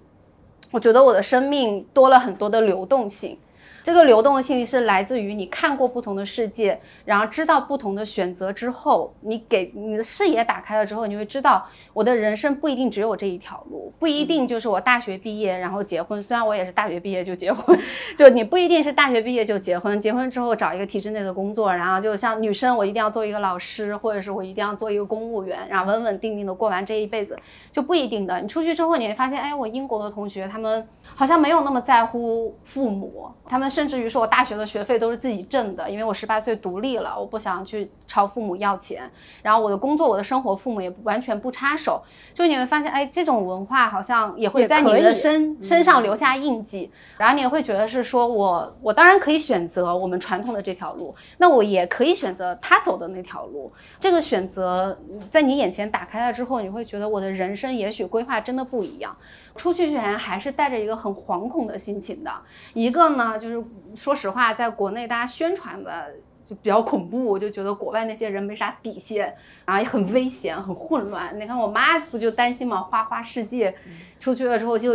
[0.72, 3.38] 我觉得我的生命多了很多的流动性。
[3.83, 16.23] 这个流动性是来自于你看过不同的世界，然后知道不同的选择之后，你给你的视野打开了之后，你会知道我的人生不一定只有这一条路，不一定就是我大学毕业然后结婚。
[16.23, 17.79] 虽然我也是大学毕业就结婚，
[18.16, 27.38] 就你不一定是大学毕业就结婚，结婚之后找一个体制内的工作，然后就像女生，我一定要做一个老师，或者是我一定要做一个公务员，然后稳稳定定的过完这一辈子，
[27.73, 28.40] 就不一定的。
[28.40, 39.09] 你出去之后，你会发现，哎，我英国的同学他们好像没有那么在乎父母，他们甚至于说我大学的学费都是自己挣的，因为我十八岁独立了，我不想去朝父母要钱。
[39.42, 42.02] 然后我的工作、我的生活，父母也完全不插手。
[42.35, 46.90] 就你会发现，哎，这种文化好像也会在你的身身上留下印记。
[47.16, 53.72] 然后你也会觉得是说我我当然可以选择我们传统的这条路，那我也可以选择他走的那条路。
[54.00, 54.98] 这个选择
[55.30, 59.16] 在你眼前打开了之后，你会觉得我的人生也许规划真的不一样。
[59.56, 62.32] 出去前还是带着一个很惶恐的心情的。
[62.72, 66.12] 一个呢，就是说实话，在国内大家宣传的
[66.44, 69.34] 就比较恐怖，我就觉得国外那些人没啥底线，
[69.66, 71.38] 然后也很危险、很混乱。
[71.38, 72.80] 你看我妈不就担心嘛？
[72.80, 73.74] 花花世界
[74.18, 74.94] 出去了之后就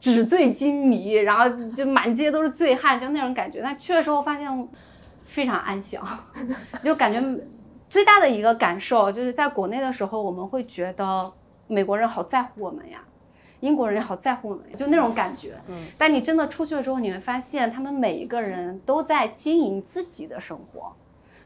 [0.00, 3.60] 纸醉金迷，然后就满街都是醉汉，就那种感觉。
[3.62, 4.68] 但去了之后发现
[5.24, 6.02] 非常安详，
[6.82, 7.22] 就感觉
[7.88, 11.30] 最大的一个感受就是在国内的时候，我们会觉得
[11.66, 13.02] 美国人好在乎我们呀。
[13.60, 15.54] 英国人也好在乎我们，就那种感觉。
[15.68, 20.92] 嗯，但你真的出去了之后，你会发现他们每一个人都在经营自己的生活，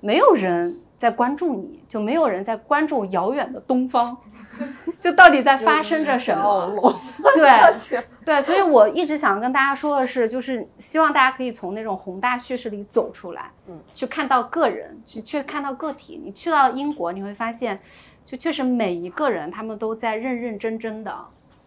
[0.00, 4.16] 没有人在关注你，就没有人在关注遥远的东方，
[5.00, 6.94] 就到底在发生着什么。
[7.34, 16.20] 对 对，所以我一直想跟大家说的是，就是希望大家可以从那种宏大叙事里走出来，嗯，去看到个人，去去看到个体。
[16.22, 17.78] 你去到英国，你会发现，
[18.24, 21.14] 就确实每一个人他们都在认认真真的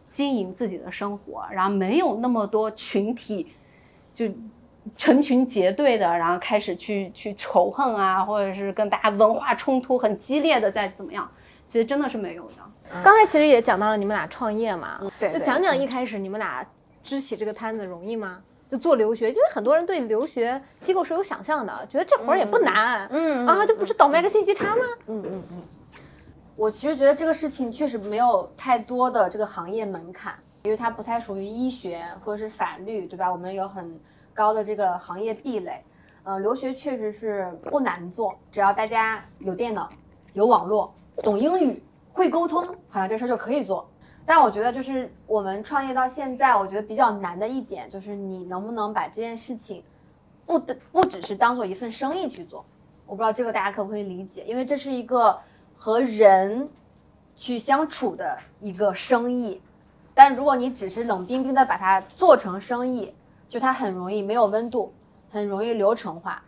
[0.10, 3.52] 经营自己的生活，然后没有那么多群体，
[4.14, 4.26] 就
[4.96, 11.30] 成群结队的，然后开始去去仇恨啊，或者是跟大家文化冲突很激烈的在怎么样，
[11.68, 13.02] 其实真的是没有的。
[13.04, 16.66] 刚才其实也讲到了你们俩创业嘛，对对就讲讲一开始你们俩
[17.04, 18.42] 支起这个摊子容易吗？
[18.70, 24.84] 就做留学，因为很多人对留学机构是有想象的，觉得这活儿也不难，嗯啊，就不是倒卖个信息差吗？
[25.08, 25.62] 嗯嗯嗯，
[26.58, 33.32] 我其实觉得这个事情确实没有太多的这个行业门槛，因为它不太属于医学或者是法律，对吧？
[33.32, 34.00] 我们有很
[34.34, 35.84] 高的这个行业壁垒。
[36.24, 39.88] 呃，留学确实是不难做，只要大家有电脑、
[40.34, 43.88] 有网络、懂英语、会沟通，好像这事儿就可以做。
[44.26, 49.84] 但我觉得就是我们创业到现在，我觉得比较难的一点就是你能不能把这件事情
[50.46, 52.66] 不的不只是当做一份生意去做。
[53.06, 55.40] 我不知道这个大家可不可以理解，因为这是一个
[55.78, 56.70] 和人
[57.36, 59.62] 去相处的一个生意。
[60.14, 63.14] 但如果你只是冷冰冰的把它做成生意，
[63.48, 64.92] 就它很容易没有温度，
[65.30, 66.42] 很容易流程化，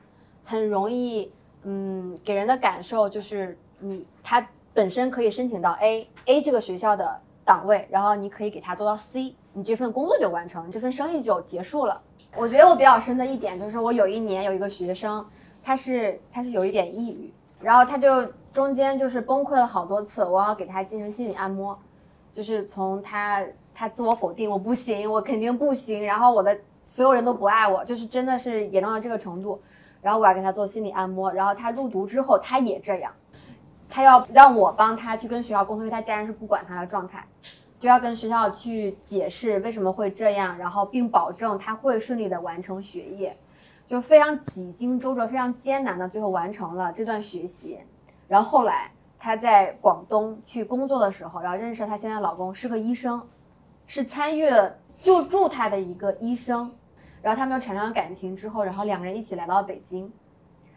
[0.43, 1.31] 很容易
[1.63, 12.01] 嗯给人的感受就是你它本身可以申请到 A A 这个学校的档位，然后你可以给它做到 C，你这份工作就完成，这份生意就结束了。
[12.35, 15.25] 我觉得我比较深的一点就是，我有一年有一个学生，
[15.63, 21.77] 他是他是有一点抑郁，然后他就中间就是崩溃了好多次，我要给他进行心理按摩，
[22.31, 29.61] 就是从他他自我否定，我不行，我肯定不行，然后我的所有人都不爱我，就是真的是严重到这个程度，
[30.01, 33.13] 然后我要给他做心理按摩，然后他入读之后他也这样，
[33.87, 37.25] 他要让我帮他去跟学校沟通，因为他家人是不管他的状态。
[37.79, 43.37] 就要跟学校去解释为什么会这样，然后并保证他会顺利的完成学业，
[43.87, 47.79] 就非常几经周折、非常艰难的最后完成了这段学习。
[48.29, 53.27] 然后后来她在广东去工作的时候，然后认识了她现在老公，是个医生，
[53.85, 56.73] 是参与了救助她的一个医生。
[57.21, 60.09] 然后他们又产生了感情之后，然后两个人一起来到了北京，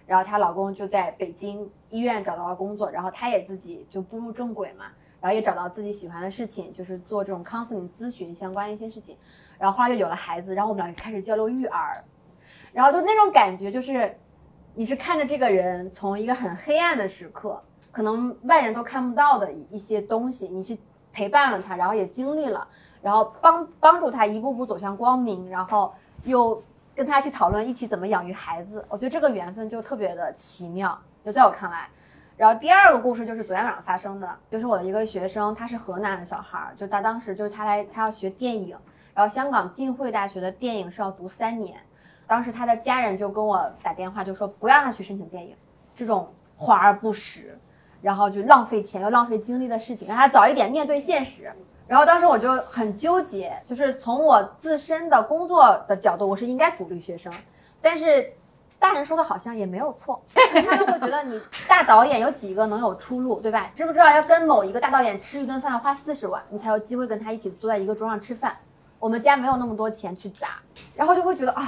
[0.07, 4.87] 然后她老公就在北京医院找到了工作，然后她也自己就步入正轨嘛。
[5.21, 9.17] 然后也找到自己喜欢的事情，就是做这种 counseling 咨询相关一些事情。
[9.57, 11.93] 然后后来又有了孩子，然后我们俩开始交流育儿。
[12.73, 14.19] 然后就那种感觉，就是
[14.75, 20.79] 你是看着这个人从一个很黑暗的时刻，可能外人都看不到的一些东西，你去
[21.13, 22.67] 陪伴了他，然后也经历了，
[23.03, 25.93] 然后帮帮助他一步步走向光明，然后
[26.25, 26.63] 又
[26.95, 28.83] 跟他去讨论一起怎么养育孩子。
[28.89, 31.87] 我觉得这个缘分就特别的奇妙，就在我看来。
[32.39, 38.75] 然后第二个故事就是昨天晚上发生的，就是我的一个学生，他是河南的小孩儿，就他当时就是他来他要学电影，
[39.13, 41.79] 然后香港浸会大学的电影是要读三年，
[42.27, 45.57] 当时他的家人就跟我打电话就说不让他去申请电影，
[45.95, 47.57] 这种华而不实，
[48.01, 51.53] 然后就浪费钱又浪费精力的事情，让他早一点面对现实。
[51.87, 57.33] 然后当时我就很纠结，就是从我自身的工作的角度，我是应该鼓励学生，
[57.81, 58.33] 但是。
[58.79, 63.71] 大人说的好像也没有错， 他们会觉得你大导演有几个能有出路，对吧？
[63.73, 68.57] 知不知道要跟某一个大导演吃一顿饭要花四十万，你才有机会跟他一起坐在一个桌上吃饭？
[68.99, 70.61] 我们家没有那么多钱去砸，
[70.97, 71.63] 然后就会觉得啊，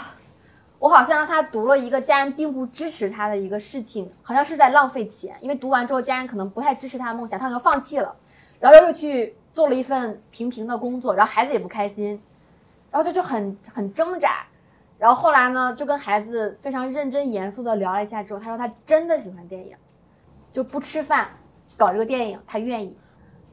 [0.85, 8.15] 我好像让他读了一个家人并不支持他的一个事情，好像是在浪费钱，因为读完之后家人可能不太支持他的梦想，他可能放弃了，
[8.61, 12.21] 然后又去做了一份平平的工作，然后孩子也不开心，
[12.91, 14.45] 然后他就很很挣扎。
[14.99, 19.75] 然后后来呢，就跟孩子非常认真严肃的聊了一下之后，他说他真的喜欢电影，
[20.53, 21.31] 就不吃饭，
[21.79, 22.99] 搞这个电影他愿意。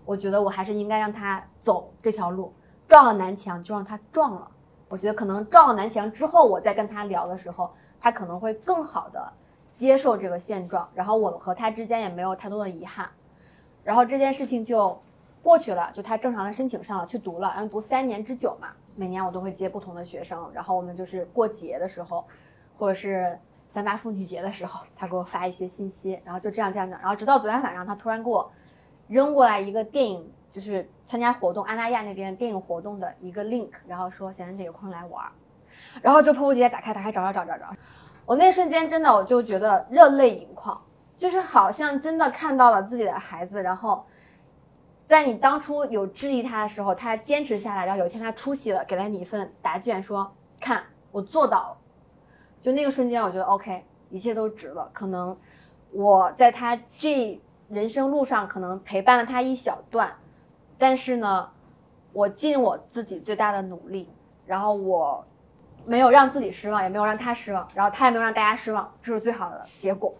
[0.04, 2.54] 我觉得我还是应该让他走这条路，
[2.89, 4.50] 撞了南墙就让他撞了。
[4.91, 9.32] 我觉得可能撞了南墙之后，我再跟他聊的时候，他可能会更好的
[9.71, 13.10] 接受这个现状，然后我和他之间也没有太多的遗憾，
[13.86, 15.01] 然后这件事情就
[15.41, 18.67] 过去了，就他正常的申请上了，去读了，然后读三年之久嘛。
[18.93, 22.25] 每年我都会接不同的学生，然后我们就是过节的时候，
[22.77, 28.51] 或者是三八妇女节的时候，他给我发一些信息，然后就这样这样这样，然后直到昨天晚上，他突然给我
[29.08, 35.26] 扔过来一个电影，就是参加活动，安那亚那边电影活动的一个 link，然后说小冉姐有空来玩，
[36.04, 37.66] 然后就迫不及待打开打开找找找找找，
[38.28, 40.80] 我那瞬间真的我就觉得热泪盈眶，
[41.18, 44.06] 就是好像真的看到了自己的孩子，然后。
[45.08, 51.78] 在你当初有质疑他的时候，他坚持下来，然后有一天他出席了，给了你一份答卷，说：“看我做到了。”
[52.64, 54.90] 就那个瞬间，我觉得 OK，一切都值了。
[54.94, 55.38] 可能
[55.92, 60.16] 我在他这人生路上可能陪伴了他一小段，
[60.82, 61.48] 但是呢，
[62.12, 64.10] 我尽我自己最大的努力，
[64.48, 65.24] 然后我
[65.86, 70.12] 没有让自己失望，也没有让他失望，然后他也没有让大家失望，这是最好的结果。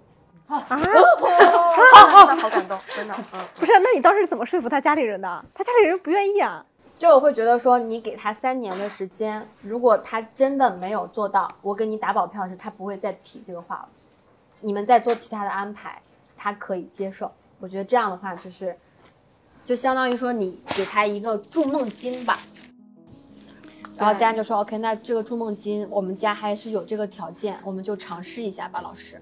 [0.46, 3.16] 啊， 好感动，真的。
[3.34, 5.46] 嗯不是，那你当时怎么说服他家里人的？
[5.56, 6.64] 他家里人不愿意啊。
[6.94, 13.90] 就我会觉得说，你给他三年的时间，如果他真的没有做到，我给你打保票是，他不会再提这个话了。
[14.60, 16.00] 你们再做其他的安排，
[16.38, 17.32] 他可以接受。
[17.60, 18.78] 我觉得这样的话，就是，
[19.64, 22.38] 就相当于说你给他一个筑梦金吧。
[23.98, 29.22] 然后家人就说：“OK，那这个筑梦金，我们家还是有这个条件，我们就尝试一下吧，老师。”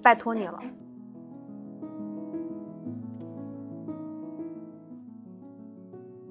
[0.00, 0.60] 拜托你了。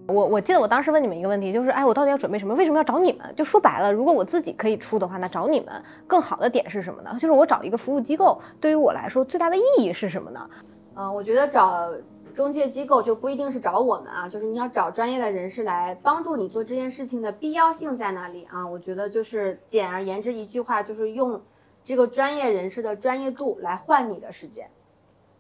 [0.07, 2.55] 我我记得我当时问你们一个问题，就是哎，我到底要准备什么？
[2.55, 3.35] 为什么要找你们？
[3.35, 7.11] 就说白了，如果我自己可以出的话，那找你们更好的点是什么呢？
[7.15, 10.49] 就是我找一个服务机构，对于我来说最大的意义是什么呢？
[10.95, 11.91] 嗯，我觉得找
[12.37, 18.67] 中介机构就不一定是找我们啊，就是你要找专业的人士来帮助你做这件事情的必要性在哪里啊？
[18.67, 21.41] 我觉得就是简而言之一句话，就是用。
[21.83, 24.69] 这个专业人士的专业度来换你的时间，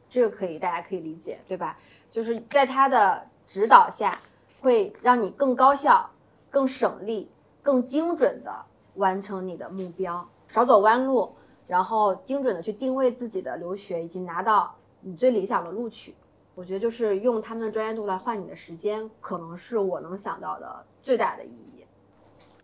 [0.09, 1.77] 这个可以，大家可以理解，对吧？
[2.09, 4.17] 就是在他的指导下，
[4.61, 6.09] 会让你更高效、
[6.49, 7.29] 更省力、
[7.61, 8.63] 更精准的
[8.95, 11.29] 完成你的目标，少走弯路，
[11.67, 16.15] 然后精准的去定位自己的留学，以及拿到你最理想的录取。
[16.57, 21.85] 我觉得就是用他们的专业度来换你的时间，可能是我能想到的最大的意义。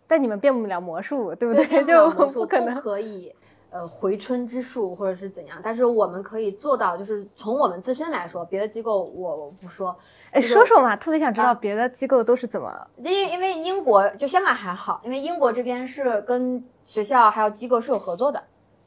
[0.08, 1.64] 但你们变不了魔术，对不对？
[1.84, 3.32] 就 变不可能不可以
[3.70, 9.96] 呃回春之术或者是怎样，但是我们可以做到，就是从我们自身来说，别的机构我我不说，
[10.32, 12.88] 哎，就是说说嘛，特别想知道啊别的机构都是怎么。
[12.96, 18.42] 因为因为英国就香港还好，因为英国这边是跟学校还有机构是有合作的，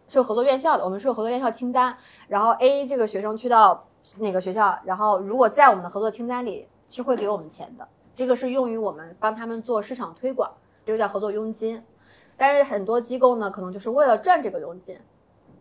[0.09, 1.95] 是有合作院校的，我们是有合作院校清单，
[2.27, 3.87] 然后 A 这个学生去到
[4.17, 10.51] 哪个学校，然后如果在我们的合作清单里是会给我们钱的，这个是用于我们帮他们做市场推广，
[10.85, 11.83] 这个叫合作佣金。
[12.35, 14.97] 但是很多机构呢，可能就是为了赚这个佣金，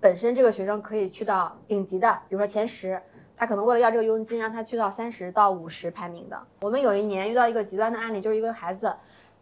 [0.01, 3.01] 本身这个学生可以去到顶级的，比如说前十，
[3.35, 6.39] 他可能为了要这个佣金，让他去到三十到五十排名的。
[6.61, 8.95] 我们有一年遇到一个极端的案例，就是一个孩子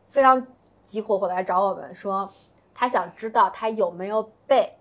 [0.08, 0.46] 非常
[0.82, 2.30] 急火火来找我们说，
[2.72, 4.72] 他想知道他有没有被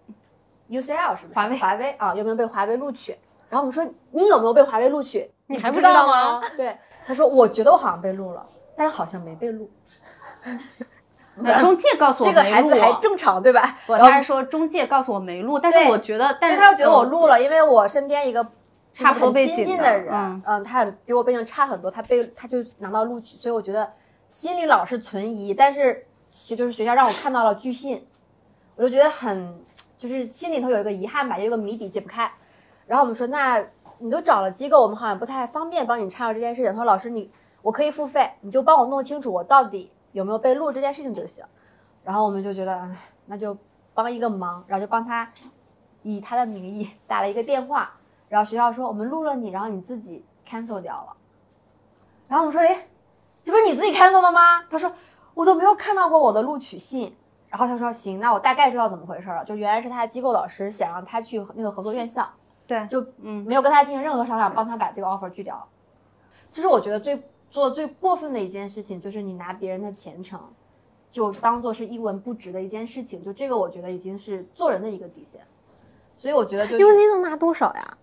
[0.69, 3.17] UCL 是不是华为华为啊有没有被华为录取？
[3.53, 5.29] 然后我们说你有没有被华为录取？
[5.45, 6.41] 你还不知道吗？
[6.57, 6.75] 对，
[7.05, 8.43] 他说我觉得我好像被录了，
[8.75, 9.69] 但好像没被录。
[11.61, 13.77] 中介告诉我这个没录孩子还正常对吧？
[13.85, 18.43] 不，然后他是说中介告诉我没录，但是我觉得，但是他又觉得我嗯录了，因为我身边一个
[18.91, 23.87] 差不多被亲背景的近的人，嗯嗯，他比我背景差很多，他被他就拿到录取，所以我觉得
[24.29, 28.03] 心里老是存疑，但是其就是学校让我看到了拒信，
[28.75, 29.63] 我就觉得很
[29.99, 32.31] 就是心里头有一个遗憾吧，有一个谜底解不开。
[32.85, 33.65] 然后我们说，那
[33.99, 36.71] 你都找了机构，我们好像不太方便帮你插入这件事情。
[36.71, 37.31] 他说老师你
[37.61, 41.43] 我可以付费，你就帮我弄清楚我到底有没有被录这件事情就行。
[42.03, 42.89] 然后我们就觉得，
[43.25, 43.57] 那就
[43.93, 45.31] 帮一个忙，然后就帮他
[46.01, 47.93] 以他的名义 打了一个电话，
[48.27, 51.15] 然后学校说我们录了你，然后你自己 cancel 掉了。
[52.27, 52.87] 然后我们说，哎，
[53.45, 54.63] 这不是你自己 cancel 的吗？
[54.69, 54.91] 他说
[55.33, 57.15] 我都没有看到过我的录取信。
[57.49, 62.27] 然后他说行，那我大概知道怎么回事了，就原来是他的机构老师想让他去那个合作院校，
[62.65, 65.65] 对，就嗯，没有跟他进行任何商量，帮他把这个 offer 拒掉了。
[66.51, 70.39] 就是我觉得最做的最过分的一件事情，就是你拿别人的前程，
[71.09, 75.41] 就当做是一文不值的一件事情，就这个我觉得已经是做人的一个底线。
[76.15, 77.97] 所以我觉得就是佣金能拿多少呀？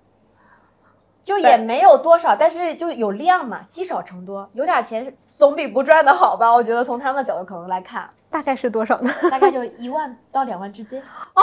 [1.22, 6.50] 就也没有多少，但是就有量嘛，积少成多，有点钱总比不赚的好吧？
[6.52, 9.12] 我觉得从他们的角度可能来看，大概是多少呢？
[9.30, 11.00] 大概就一万到两万之间。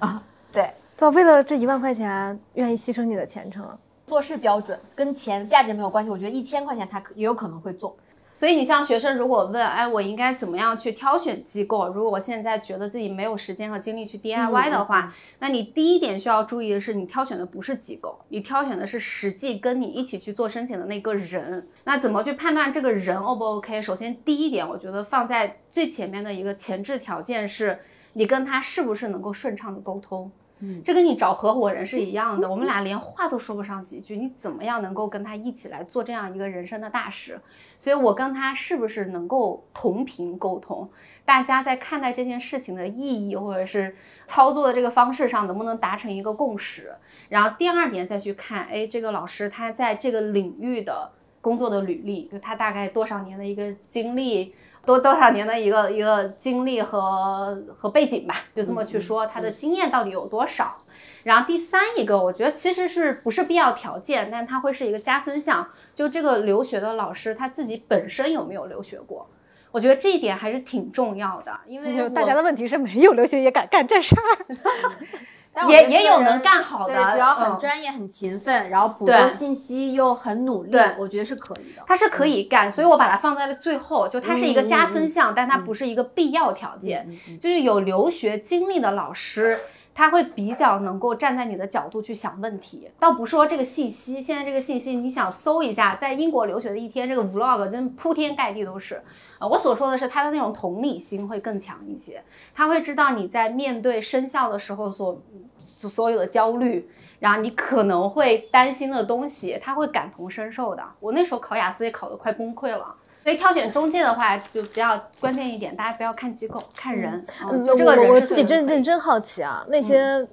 [0.00, 0.20] 哦，
[0.50, 0.74] 对，
[1.08, 3.66] 为了这一万块钱，愿意牺牲你的前程。
[4.06, 7.96] 做事标准跟钱价值没有关系，我觉得一千块钱他可也有可能会做。
[8.34, 11.88] 所以你像学生如果问，哎，我应该怎么样去挑选机构？
[11.88, 21.66] 如果我现在觉得自己没有时间和精力去 DIY 的话，嗯那你第一点需要注意的是，你挑选的不是机构，你挑选的是实际跟你一起去做申请的那个人。
[21.84, 23.82] 那怎么去判断这个人 O 不 OK？
[23.82, 27.78] 首先第一点，我觉得放在最前面的一个前置条件是，
[28.14, 30.30] 你跟他是不是能够顺畅的沟通。
[30.60, 37.40] 嗯这跟你找合伙人是一样的，我们俩连话都说不上几句，你怎么样能够跟他一起来做这样一个人生的大事？
[37.78, 40.88] 所以我跟他是不是能够同频沟通？
[41.24, 43.96] 大家在看待这件事情的意义，或者是
[44.26, 46.92] 操作的这个方式上，能不能达成一个共识？
[47.28, 54.54] 然后第二点再去看，哎，这个老师他在这个领域的工作的履历，就他大概多少年的一个经历，
[54.84, 60.78] 多多少年的一个一个经历和和背景吧，就这么去说，他的经验到底有多少？
[61.22, 69.28] 然后第三一个，我觉得其实是不是必要条件，但它会是一个加分项，就这个留学的老师他自己本身有没有留学过？
[69.70, 74.56] 我觉得这一点还是挺重要的，因为 大家的问题是没有留学也敢干这事儿。
[75.68, 81.82] 也也有能干好的，只要很嗯专业、很勤奋，然后捕对捉信息又很努力对，我觉得是可以的。
[81.86, 87.08] 他是可以干，所以我把它放在了最后，就它是一个加分项，但它嗯不是一个必要条件。
[87.40, 89.60] 就是有留学经历的老师，
[89.94, 94.20] 他会比较能够站在你的角度去想问题，倒不说这个信息。
[94.20, 99.02] 现在这个信息，你想搜一下，在英国留学的一天，这个 vlog 真铺天盖地都是。
[99.38, 102.22] 呃，我所说的是他的那种同理心会更强一些，
[102.54, 105.20] 他会知道你在面对生效的时候所
[105.58, 106.90] 所所有的焦虑。
[107.18, 110.82] 然后你可能会担心的东西，他会感同身受的。
[111.00, 117.24] 我那时候考雅思也考得快崩溃了，所以挑选中介的话，就比较关键一点，大家不要看机构，看人。
[117.50, 120.26] 嗯，这个人我我自己真认真好奇啊，那些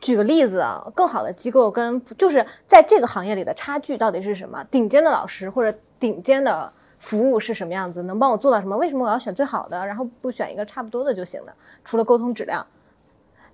[0.00, 4.64] 举个例子啊，更好的机构跟就是在这个行业里的差距到底是什么？
[4.70, 8.02] 顶尖的老师或者顶尖的服务是什么样子？
[8.02, 8.76] 能帮我做到什么？
[8.76, 11.54] 为什么我要选最好的，然后不选一个差不多的就行了？
[11.84, 12.66] 除了沟通质量，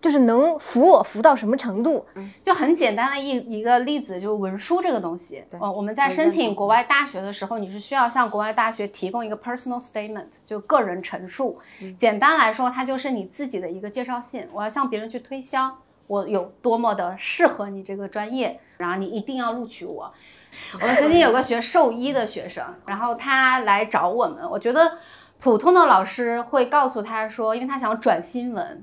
[0.01, 2.05] 就是能服我服到什么程度？
[2.43, 5.43] 就很简单的一一个例子，就是文书这个东西。
[5.51, 11.59] 对哦，我们在申请国外大学的时候，你是需要向国外大学提供一个 personal statement，就个人陈述。
[11.99, 14.47] 简单来说，它就是你自己的一个介绍信。
[14.53, 15.77] 我要向别人去推销
[16.07, 20.13] 我有多么的适合你这个专业，然后你一定要录取我。
[20.81, 24.99] 我们曾经有个学兽医的学生，然后他来找我们，我觉得
[25.39, 28.83] 普通的老师会告诉他说，因为他想转新闻，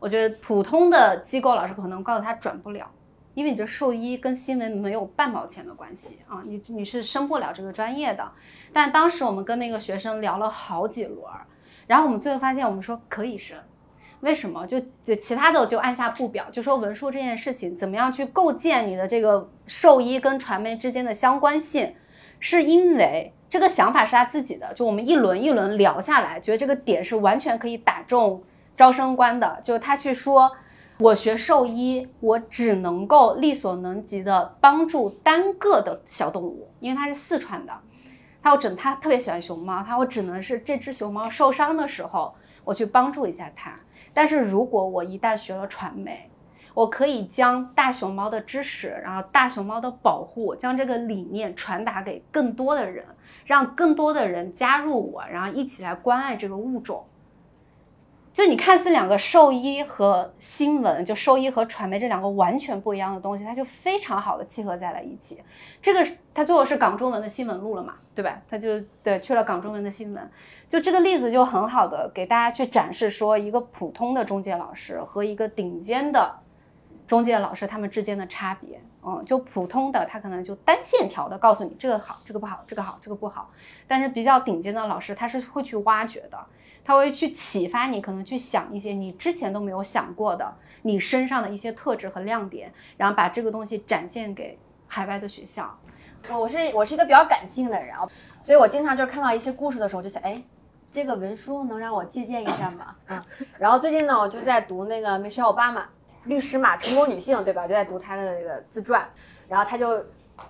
[0.00, 2.90] 我觉得普通的机构老师可能告诉他转不了。
[3.34, 8.28] 因为你这兽医跟新闻没有半毛钱的关系啊，你你是升不了这个专业的。
[8.72, 11.22] 但当时我们跟那个学生聊了好几轮，
[11.86, 13.56] 然后我们最后发现，我们说可以升，
[14.20, 14.66] 为什么？
[14.66, 21.94] 就就其他的我就按下不表，就说文书这件事情怎么样去构建你的这个兽医跟传媒之间的相关性，
[22.40, 24.74] 是因为这个想法是他自己的。
[24.74, 28.42] 就我们一轮一轮聊下来，觉得这个点是完全可以打中
[28.74, 30.50] 招生官的，就他去说。
[30.98, 37.72] 我学兽医，我只能够力所能及的帮助单个的小动物，因为他是四川的，
[38.42, 43.72] 他我只他特别喜欢熊猫，他我只能是这只熊猫受伤的时候，我去帮助一下它。
[44.12, 46.30] 但是如果我一旦学了传媒，
[46.74, 53.06] 我可以将大熊猫的知识，然后大熊猫的保护，将这个理念传达给更多的人，
[53.46, 57.06] 让更多的人加入我，然后一起来关爱这个物种。
[58.32, 65.42] 就你看似两个兽医和新闻，就兽医和传媒这两个完全不一样的东西，它就非常好的契合在了一起。
[65.82, 68.40] 这个他最后是港中文的新闻录了嘛，对吧？
[68.48, 70.30] 他就对去了港中文的新闻，
[70.68, 76.38] 就这个例子就很好的给大家去展示说，一个普通的中介老师和一个顶尖的
[77.08, 78.80] 中介老师他们之间的差别。
[79.02, 83.50] 嗯，就普通的他可能就单线条的告诉你这个好，这个不好，这个好，这个不好。
[83.88, 86.38] 但是比较顶尖的老师他是会去挖掘的。
[86.90, 95.72] 他会去启发你，可能去想一些你之前都没有想过的你身上的一些特质和亮点，然后把这个东西展现给海外的学校。
[96.28, 97.94] 我是我是一个比较感性的人，
[98.40, 100.42] 所以我经常就是看到一些故事的时候就想，哎，
[100.90, 102.96] 这个文书能让我借鉴一下吗？
[103.06, 103.22] 嗯。
[103.56, 105.84] 然后最近呢，我就在读那个 Michelle Obama
[106.24, 107.68] 律师嘛，成功女性，对吧？
[107.68, 109.08] 就在读她的这个自传，
[109.48, 110.04] 然后他就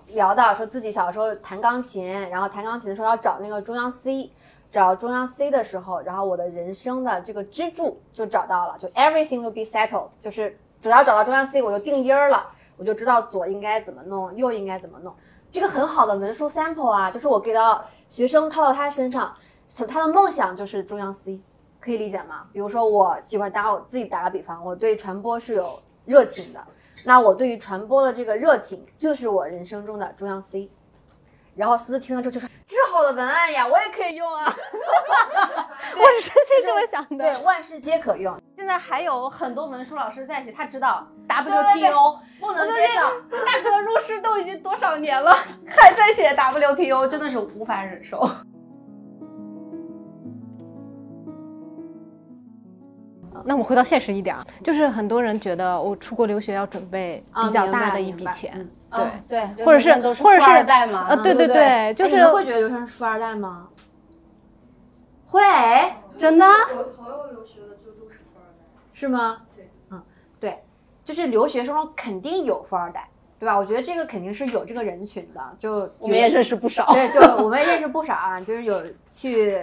[0.07, 4.31] 聊到说自己小时候弹钢琴，然后弹钢琴的时候要找那个中央 C。
[4.71, 12.47] 找中央 C 的时候，然后我的人生的这个支柱就找到了，就 everything will be settled，就是只要找到中央 C，我就定音儿了，
[12.77, 15.13] 我就知道左应该怎么弄，右应该怎么弄。
[15.51, 19.35] 这个很好的文书 sample 啊，就是我给到学生套到他身上，
[19.89, 21.41] 他的梦想就是中央 C，
[21.81, 22.47] 可以理解吗？
[22.53, 26.65] 比如说我喜欢打我自己打个比方，我对传播是有热情的，
[27.03, 30.69] 那我对于传播的这个热情就是我人生中的中央 C。
[31.55, 34.45] 然后思思听了之后就说：“这好的文案呀，我也可以用啊！”
[35.93, 37.35] 我是真心这么想的。
[37.35, 38.41] 对，万事皆可用。
[38.55, 43.01] 现在还有很多文书老师在一起，他知道 WTO 不能接受。
[43.45, 45.31] 大哥入世都已经多少年了，
[45.67, 48.27] 还在写 WTO，真的是无法忍受。
[53.43, 58.69] 那我们回到现实一点啊，就是很多人觉得我出国留学要准备比较大的一笔钱。
[58.91, 61.07] 对对，或者是或者是富二代嘛？
[61.09, 63.69] 啊，对对对，就是会觉得留学生是富二代吗？
[65.25, 65.41] 会，
[66.17, 66.45] 真的？
[66.45, 69.43] 我朋友留学的就都是富二代，是吗？
[69.55, 70.03] 对，嗯，
[70.39, 70.61] 对，
[71.05, 73.07] 就是留学生中肯定有富二代，
[73.39, 73.55] 对吧？
[73.57, 76.91] 我觉得这个肯定是有这个人群的，就我们也认识不少。
[76.91, 79.57] 对，就我们也认识不少啊，就是有去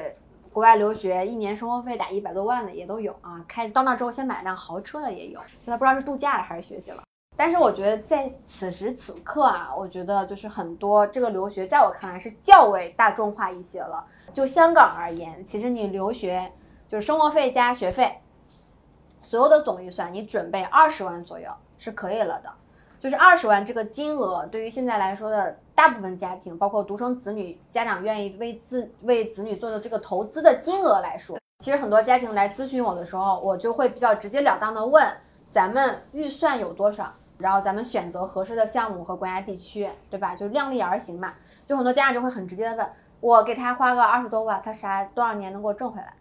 [0.51, 7.03] 国外留学，一年生活费打一百多万的也都有啊，开到那之后先买辆豪车的也有，就他不知道是度假了还是学习了。
[7.39, 14.05] 但是我觉得在此时此刻啊，我觉得就是很多这个留学，在我看来是较为大众化一些了。
[14.34, 16.51] 就香港而言，其实你留学
[16.89, 18.18] 就是生活费加学费，
[19.22, 22.53] 所有的总预算，你准备二十万左右是可以了的。
[22.99, 35.07] 就是二十万这个金额，对于现在来说的大部分家庭，包括独生子女，家长愿意为自为子女做的这个投资的金额来说，其实很多家庭来咨询我的时候，我就会比较直截了当的问，
[35.53, 37.14] 咱们预算有多少？
[37.39, 40.34] 然后咱们选择合适的项目和国家地区，对吧？
[40.34, 41.34] 就量力而行嘛。
[41.64, 46.14] 就很多家长就会很直接的问我，给他花个二十多万，他啥多少年能给我挣回来？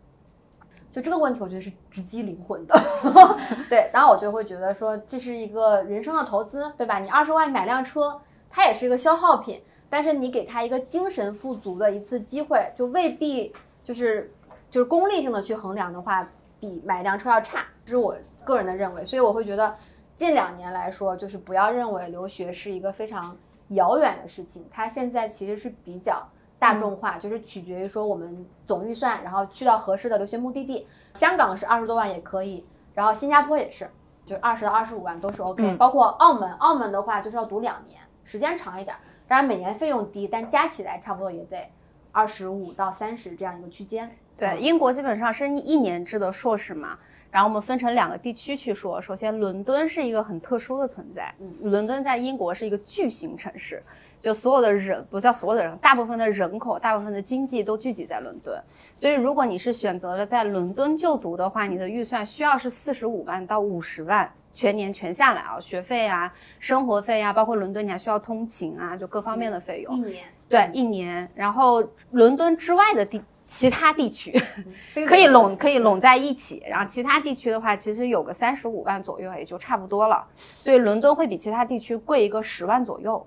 [0.89, 2.75] 就这个问题，我觉得是直击灵魂的。
[3.69, 6.99] 对，然后我就会觉得说，这是一个人生的投资，对吧？
[6.99, 13.53] 你二十万买辆车，它也是一个消耗品，但是你给他一个精神富足的一次机会，就未必
[13.83, 14.31] 就是
[14.69, 16.27] 就是功利性的去衡量的话，
[16.59, 17.65] 比买辆车要差。
[17.85, 19.73] 这是我个人的认为，所以我会觉得。
[20.17, 23.37] 近两年来说，就是不要认为留学是一个非常
[23.69, 30.87] 遥远的事情，它现在其实是比较大众化，就是取决于说我们总预算，然后去到合适的留学目的地。
[31.13, 32.65] 香港是二十多万也可以，
[32.95, 33.87] 然后新加坡也是，
[34.25, 35.75] 就是二十到二十五万都是 OK。
[35.75, 38.97] 包括澳门，澳门的话就是要读两年，时间长一点，
[39.27, 41.69] 当然每年费用低，但加起来差不多也得
[42.11, 44.17] 二十五到三十这样一个区间。
[44.35, 46.97] 对，英国基本上是一年制的硕士嘛。
[47.31, 49.01] 然后我们分成两个地区去说。
[49.01, 51.33] 首先，伦敦是一个很特殊的存在。
[51.39, 53.81] 嗯，伦敦在英国是一个巨型城市，
[54.19, 58.59] 就所有的人不叫所有的人，大部分的人口、大部分的经济都聚集在伦敦。
[58.95, 69.95] 所以，如果你是选择了在伦敦就读的话，你的预算需要是四十五万到五十万，全年全下来啊，学费啊、生活费啊，包括伦敦你还需要通勤啊，就各方面的费用。
[69.95, 71.29] 一年对，一年。
[71.35, 74.37] 然后伦敦之外的地其他地区
[75.07, 80.27] 可以拢可以拢在一起，然后其他地区的话，其实有个三十五万左右，也就差不多了。
[80.57, 83.25] 所以伦敦会比其他地区贵一个十万左右。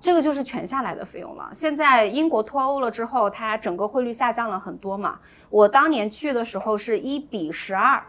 [0.00, 1.50] 这个就是全下来的费用了。
[1.52, 5.18] 现在英国脱欧了之后，它整个汇率下降了很多嘛。
[5.50, 8.02] 我当年去的时候是一比十二，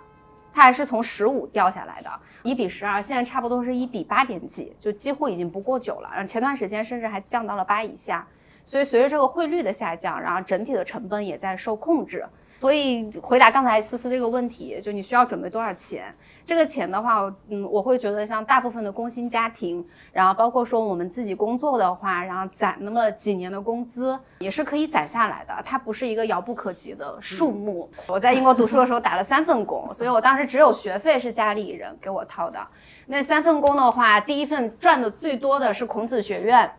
[0.54, 2.10] 它还是从十五掉下来的，
[2.44, 6.10] 一比十二，现在差不多是一比八点几，就几乎已经不过九了。
[6.12, 8.26] 然后前段时间甚至还降到了八以下。
[8.64, 12.26] 所以随着这个汇率的下降，然后整体的成本也在受控制。
[12.60, 16.14] 所以回答刚才思思这个问题，就你需要准备多少钱？
[16.46, 27.90] 这个钱的话，嗯，我会觉得像大部分的工薪家庭，然后包括说我们自己工作的话，然后攒那么几年的工资也是可以攒下来的，它不是一个遥不可及的数目。
[28.06, 32.60] 我在英国读书的时候打了三份工，所以我当时只有学费是家里人给我掏的。
[33.08, 36.72] 那三份工的话，第一份赚的最多的是孔子学院。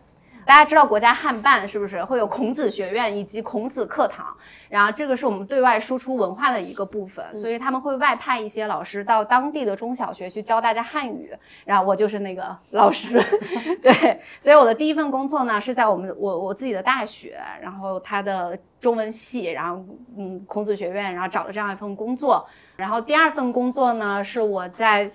[0.45, 4.35] 大家知道国家汉办是不是会有孔子学院以及孔子课堂？
[4.69, 11.31] 然后这个是我们对外输出文化的一个部分，所以他们会外派一些老师到当地的中小学去教大家汉语。
[11.65, 13.23] 然后我就是那个老师，
[13.81, 19.83] 对，所以我的第一份工作呢是在我们我我自己的大学，然后他的中文系，然后
[20.17, 22.45] 嗯孔子学院，然后找了这样一份工作。
[22.75, 25.11] 然后第二份工作呢是我在。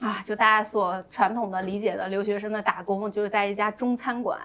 [0.00, 4.38] 啊，就大家所传统的理解的留学生的打工，就是在一家中餐馆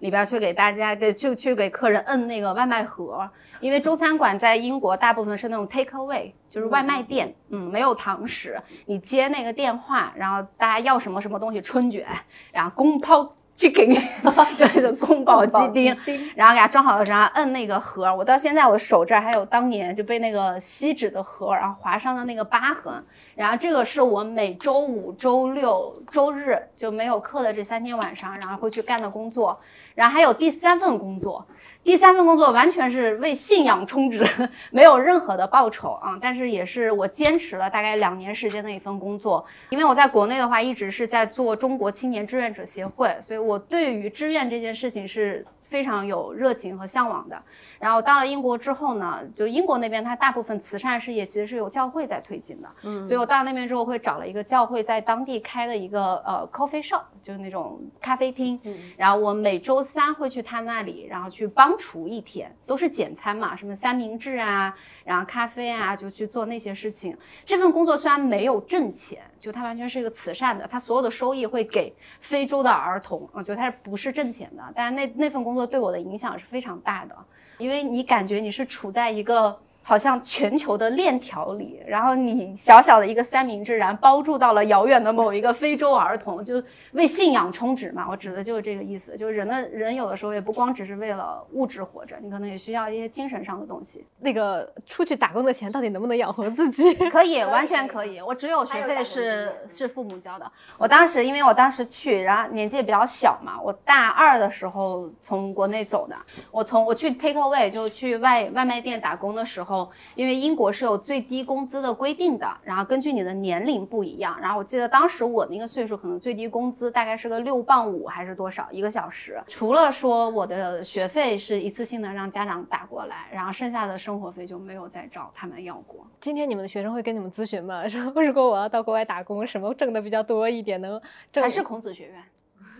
[0.00, 3.30] 里边去给大家给去去给客人摁那个外卖盒，
[3.60, 12.06] 因为中餐馆在英国大部分是那种 take away，就是外卖店，嗯，没有堂食，你接那个电话，然后大家要什么什么东西，春卷，
[12.50, 13.94] 然后宫保 chicken，
[14.56, 15.96] 就是宫保鸡丁，
[16.34, 18.16] 然后给它装好了，然后摁那个盒儿。
[18.16, 22.92] 我到现在我手这儿还有当年就被那个锡纸的盒儿然后划伤的那个疤痕。
[23.34, 29.58] 然后这个是我每周五、周六、周日就没有课的这三天晚上，然后会去干的工作。
[29.94, 31.46] 然后还有第三份工作，
[31.84, 34.26] 第三份工作完全是为信仰充值，
[34.72, 36.18] 没有任何的报酬啊。
[36.20, 45.44] 但是也是我坚持了大概两年时间的一份工作，因为我在国内的话一直是在做中国青年志愿者协会，所以我对于志愿这件事情是
[45.74, 47.36] 非常有热情和向往的。
[47.80, 64.72] 然后到了英国之后呢，就英国那边它大部分慈善事业其实是有教会在推进的，嗯，所以我到那边之后会找了一个教会在当地开的一个呃 coffee shop，就是那种咖啡厅，嗯，然后我每周三会去他那里，然后去帮厨一天，都是简餐嘛，什么三明治啊，
[65.04, 67.16] 然后咖啡啊，就去做那些事情。
[67.44, 77.14] 这份工作虽然没有挣钱，就它完全是一个慈善的，它所有的收益会给非洲的儿童，我觉得它不是挣钱的，但是那那份工作对我的影响是非常大的。
[77.58, 79.54] 因为你感觉你是处在一个
[79.86, 86.60] 好像全球的链条里，然后你小小的一个三明治，然后包住到了遥远的某一个非洲儿童，就
[86.92, 88.06] 为信仰充值嘛。
[88.08, 94.06] 我指的就是这个意思，就是人的人有的时候也不光只是为了物质活着，你可能也需要一些精神上的东西。
[94.20, 96.94] 那个出去打工的钱到底能不能养活自己？
[97.10, 98.22] 可以，完全可以。
[98.22, 100.50] 我只有学费是是父母交的。
[100.78, 106.16] 我当时因为我当时去，然后年纪也比较小嘛，我大二的时候从国内走的。
[106.50, 109.73] 我从我去 take away 就去外外卖店打工的时候，
[110.14, 114.38] 因为英国是有最低工资的规定的，然后根据你的年龄不一样。
[114.40, 119.42] 然后我记得当时我那个岁数，可能最低工资大概是个六磅五还是多少一个小时。
[119.46, 126.06] 除了说我的学费是一次性的让家长打过来，然后剩下的生活费就没有再找他们要过。
[126.20, 127.88] 今天你们的学生会跟你们咨询吗？
[127.88, 131.00] 说 如果我要到国外打工，什么挣的比较多一点，能
[131.32, 132.22] 挣还是孔子学院，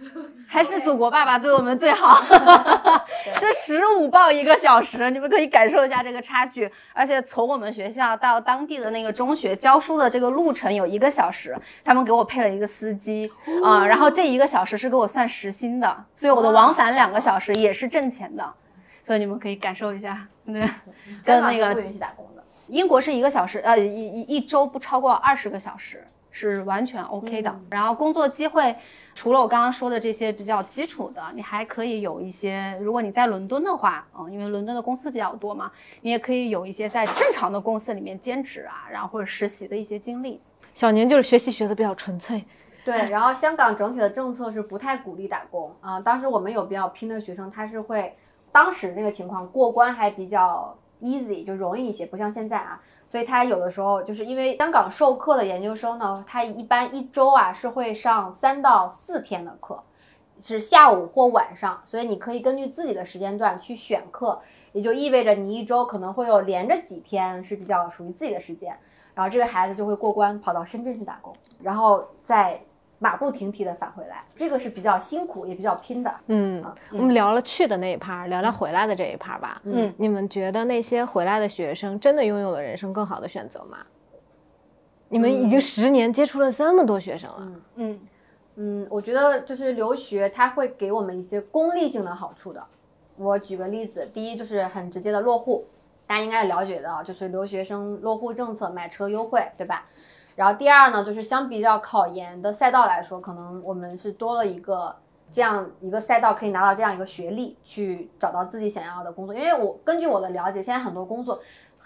[0.46, 2.14] 还是祖国爸爸对我们最好，
[3.40, 6.70] 是十五报一个小时，你们可以感受一下这个差距。
[6.92, 13.30] 而且从我们学校到当地的那个中学教书的这个路程有一个小时，他们给我配了一个司机。
[13.64, 18.52] 啊、然后这一个小时是给我算时薪的，所以我的往返两个小时也是挣钱的，
[19.02, 20.62] 所以你们可以感受一下，对，
[21.24, 22.44] 跟那个不允许打工的。
[22.68, 26.04] 英国是一个小时，呃，一一一周不超过二十个小时
[26.36, 27.60] 是完全 OK 的。
[27.70, 28.74] 然后工作机会，
[29.14, 35.70] 除了我刚刚说的这些比较基础的，你还可以有一些，如果你在伦敦的话，嗯，因为伦敦的公司比较多嘛，
[36.00, 40.40] 你也可以有一些在正常的公司里面兼职啊，然后或者实习的一些经历。
[40.74, 42.44] 小宁就是学习学的比较纯粹，
[42.84, 48.12] 对，然后香港整体的政策是不太鼓励打工啊、当时我们有比较拼的学生，他是会，
[48.50, 52.80] 当时那个情况过关还比较 easy，就容易一些，不像现在啊。
[53.06, 59.80] 所以他有的时候就是因为香港授课的研究生呢，他一般一周啊是会上三到四天的课，
[60.40, 64.40] 是下午或晚上，所以你可以根据自己的时间段去选课，
[64.72, 68.76] 也就意味着你一周可能会有连着几天是比较属于自己的时间，
[69.14, 71.32] 然后这个孩子就会过关跑到深圳去打工，
[71.62, 72.60] 然后再
[73.04, 76.14] 马不停蹄的返回来，这个是比较辛苦也比较拼的。
[76.28, 79.60] 嗯，我们聊了去的那一趴，聊聊回来的这一趴吧。
[79.64, 83.76] 嗯，你们觉得那些回来的学生真的拥有了人生更好的选择吗？
[85.10, 88.00] 你们已经十年接触了这么多学生了，嗯，
[88.56, 92.66] 嗯，我觉得就是留学，它会给我们一些功利性的好处的。
[93.16, 95.66] 我举个例子，第一就是很直接的落户，
[96.06, 99.86] 大家应该了解的啊，就是留学生落户政策，买车优惠，对吧？
[100.36, 104.94] 然后第二呢，就是相比较考研的赛道来说，可能我们是多了一个
[105.30, 109.34] 这样一个赛道，可以拿到这样一个学历，去找到自己想要的工作。
[109.34, 111.40] 因为我根据我的了解，现在很多工作，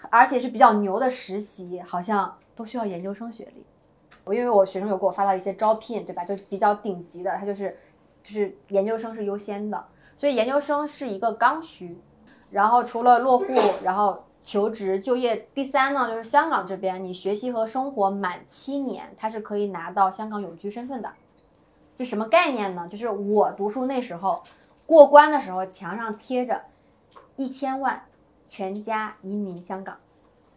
[0.09, 3.65] 而且是比较牛的实习，好像都需要研究生学历。
[4.23, 6.23] 我因为我学生有给我发到一些招聘，对吧？
[6.23, 7.75] 就比较顶级的，他就是
[8.23, 9.85] 就是研究生是优先的，
[10.15, 11.99] 所以研究生是一个刚需。
[12.51, 13.45] 然后除了落户，
[13.83, 21.11] 然后求职就业，第三呢就是香港这边，你学习和生活满七年，它是可以拿到香港永居身份的。
[21.95, 22.87] 这什么概念呢？
[22.89, 24.41] 就是我读书那时候
[24.85, 26.61] 过关的时候，墙上贴着
[27.35, 28.03] 一千万
[28.47, 29.97] 全家移民香港。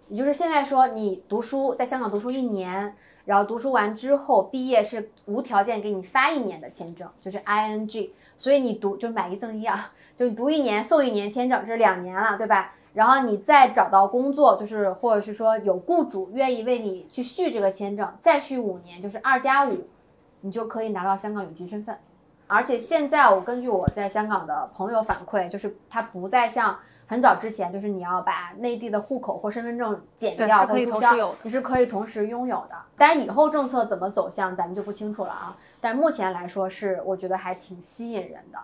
[0.09, 8.11] 也就是现在说，你读书在香港读书一年，然后读书完之后毕业是无条件给你发一年的签证，就是 ING。
[8.37, 12.74] 所以你读就买一赠一啊，就你读一年送一年签证，这是两年了，对吧？
[12.95, 19.86] 然后你再找到工作，就是或者是说有雇主愿意为你去续这个签证，再续五年，就是二加五，
[20.40, 21.99] 你就可以拿到香港永居身份。
[22.47, 32.76] 而且现在我根据我在香港的朋友反馈，就是他不再像很早之前，就是你要把内地的户口或身份证剪掉注销你是可以同时拥有的。
[32.99, 35.57] 但是以后政策怎么走向，咱们就不清楚了啊。
[35.80, 38.59] 但目前来说是，我觉得还挺吸引人的。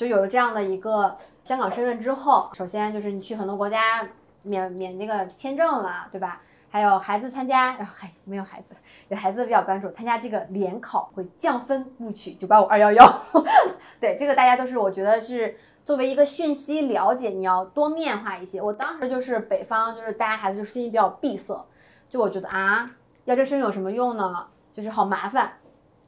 [0.00, 4.08] 就有了这样的一个香港身份之后，首先就是你去很多国家
[4.40, 6.40] 免免那个签证了，对吧？
[6.70, 8.74] 还有孩子参加，然后嗨没有孩子，
[9.08, 13.04] 有孩子比较关注参加这个联考会降分录取九八五二幺幺，
[14.00, 18.62] 对这个大家都是我觉得是作为一个讯息了解，你要多面化一些。
[18.62, 21.62] 我当时就是北方，就是大家孩子就心里比较闭塞，
[22.08, 22.90] 就我觉得啊，
[23.26, 24.46] 要这身份有什么用呢？
[24.72, 25.52] 就是好麻烦，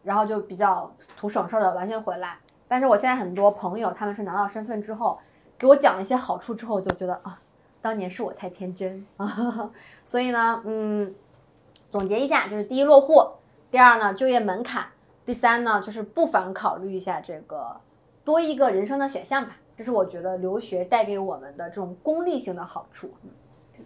[0.03, 2.39] 然后就比较图省事儿的完全回来。
[2.73, 5.19] 但是我现在很多朋友他们是拿到身份之后，
[5.59, 7.39] 给我讲了一些好处之后，就觉得啊，
[7.83, 9.71] 当年是我太天真啊。
[10.07, 11.15] 所以呢，嗯，
[11.91, 13.23] 总结一下，就是第一落户，
[13.71, 14.87] 第二呢就业门槛，
[15.27, 17.77] 第三呢就是不妨考虑一下这个
[18.25, 19.59] 多一个人生的选项吧。
[19.77, 23.13] 这是我觉得留学带给我们的这种功利性的好处。
[23.23, 23.29] 嗯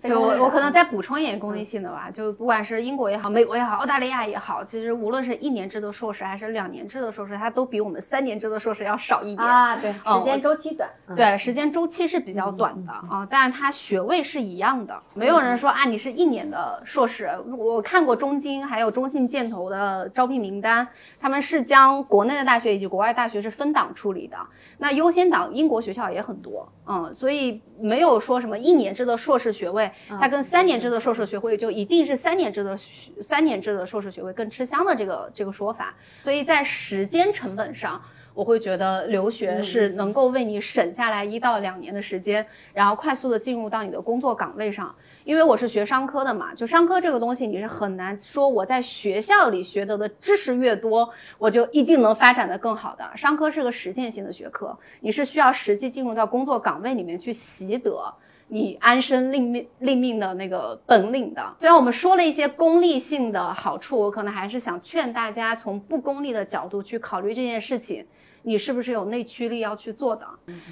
[0.02, 9.46] 对我我可能再补充一点功利性的吧，就不管是英国也好，美国也好，澳大利亚也好，其实无论是一年制的硕士还是两年制的硕士，它都比我们三年制的硕士要少一点。
[9.46, 10.88] 啊，对，嗯时间周期短。
[11.08, 14.94] 嗯对，时间周期是比较短的啊，但它学位是一样的。
[15.14, 17.30] 没有人说啊，你是一年的硕士。
[17.56, 20.86] 我看过中金还有中信建投的招聘名单，
[21.20, 24.36] 他们是将国内的大学以及国外大学是分档处理的。
[24.78, 35.94] 那优先档英国学校也很多，嗯，所以没有说什么一年制的硕士学位，它跟三年制的硕士学位就一定是三年制的学三年制的硕士学位更吃香的这个这个说法。
[36.22, 38.02] 所以在时间成本上。
[38.36, 44.94] 我会觉得留学是能够为你省下来一到两年的时间，然后快速的进入到你的工作岗位上。
[45.24, 51.08] 因为我是学商科的嘛，就商科这个东西，你是很难说我在学校里学得的知识越多，
[51.38, 53.10] 我就一定能发展的更好的。
[53.16, 58.12] 商科是个实践性的学科，你是需要实际进入到工作岗位里面去习得。
[58.48, 61.54] 你安身立命立命的那个本领的。
[61.58, 68.06] 虽然我们说了一些功利性的好处，我可能还是想劝大家从不功利的角度去考虑这件事情。
[68.42, 70.24] 你是不是有内驱力要去做的？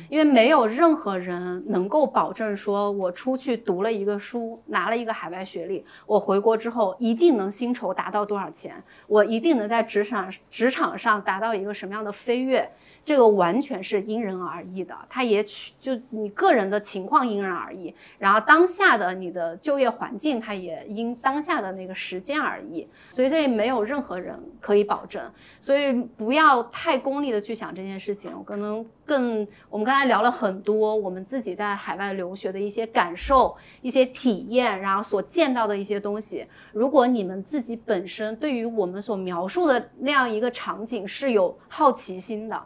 [0.09, 12.71] 因为没有任何人能够保证说，我出去读了一个书，拿了一个海外学历，我回国之后一定能薪酬达到多少钱，我一定能在职场职场上达到一个什么样的飞跃。
[13.05, 25.23] 这个完全是因人而异的，它也取就你个人的情况因人而异，然后当下的你的就业环境，它也因当下的那个时间而异，所以这也没有任何人可以保证，
[25.61, 28.33] 所以不要太功利的去想这件事情。
[28.35, 36.47] 我可能更，我们刚才聊了很多我们自己在海外留学的一些感受、一些体验，然后所见到的一些东西。
[36.73, 42.63] 如果你们自己本身对于我们所描述的那样一个场景是有好奇心的。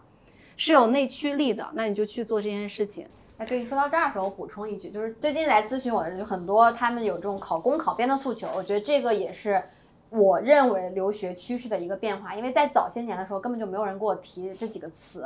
[0.58, 3.06] 是有内驱力的，那你就去做这件事情。
[3.38, 9.62] 哎，对，说到这儿的时候，我补充一句，就是最近来咨询我的人就很多，他们有这种考公考编的诉求，我觉得这个也是
[10.10, 15.24] 我认为留学趋势的一个变化，因为在早些年的时候根本就没有人给我提这几个词。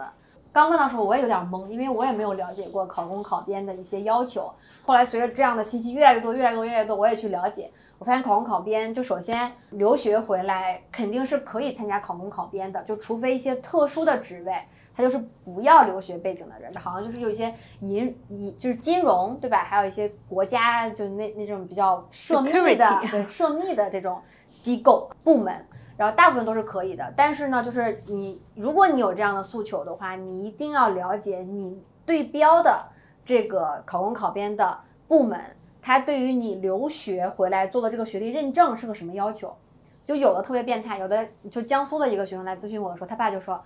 [0.52, 4.52] 刚问到时候我也有点懵，因为我也没有了解过考公考编的一些要求。
[4.84, 14.52] 后来随着这样的信息越来越多、越来越多、越来越多，我也去了解，我发现考公考编就首先留学回来肯定是可以参加考公考编的，就除非一些特殊的职位。
[14.94, 19.64] 他就是不要留学背景的人，好像就是有一些银银就是金融对吧？
[19.64, 24.20] 还有一些国家就那那种比较涉密的对涉密的这种
[24.60, 25.66] 机构部门，
[25.96, 27.10] 然后大部分都是可以的。
[27.16, 32.86] 但是呢，就是你如果你有这样的诉求的话，你一定要了解你对标的
[33.24, 34.78] 这个考公考编的
[35.08, 35.40] 部门，
[35.80, 39.56] 它对于你留学回来做的这个学历认证是个什么要求。
[40.04, 43.58] 就有的特别变态，有的就江苏的一个学生来咨询我的时候，他爸就说。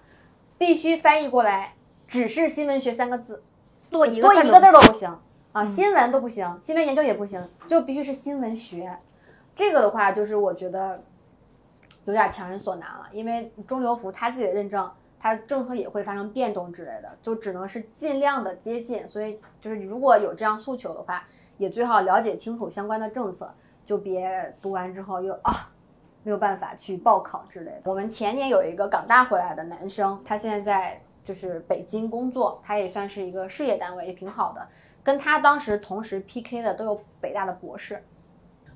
[0.58, 1.74] 必须翻译过来，
[2.06, 3.42] 只是新闻学三个字，
[3.90, 5.18] 多一个多一个字儿都都不行
[5.52, 8.98] 啊，新闻都不行，新闻研究也不行，就必须是新闻学。
[9.54, 11.02] 这个的话，就是我觉得
[12.04, 19.06] 有点强人所难了，因为中流服他自己的认证，它政策也会发生变动之类的，就只能是尽量的接近。
[19.08, 21.26] 所以就是如果有这样诉求的话，
[21.58, 23.54] 也最好了解清楚相关的政策，
[23.84, 25.70] 就别读完之后又啊。
[26.26, 27.82] 没有办法去报考之类的。
[27.84, 34.66] 我们前年有一个港大回来的男生，他现在在就是北京工作，他也算是一个事业单位，也挺好的。
[35.04, 38.02] 跟他当时同时 PK 的都有北大的博士，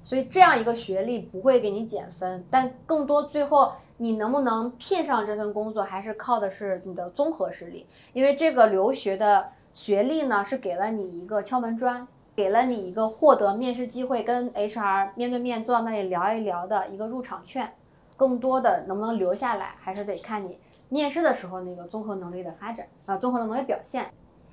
[0.01, 7.85] 所以这样一个学历不会给你减分，但更多最后你能不能聘上这份工作，还是靠的是你的综合实力。
[8.13, 12.07] 因为这个留学的学历呢，是给了你一个敲门砖。
[12.35, 17.73] 给了你一个获得面试机会，跟 HR 面对面坐到那里聊一聊的一个入场券，
[18.17, 20.59] 更多的能不能留下来，还是得看你
[20.89, 24.07] 面试的时候那个综合能力的发展啊，综合的能力表现。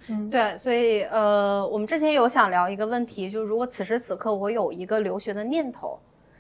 [0.10, 5.98] 嗯对，所以呃，我们之前有想聊一个问题，就是如果此时此刻我有一个留学的念头，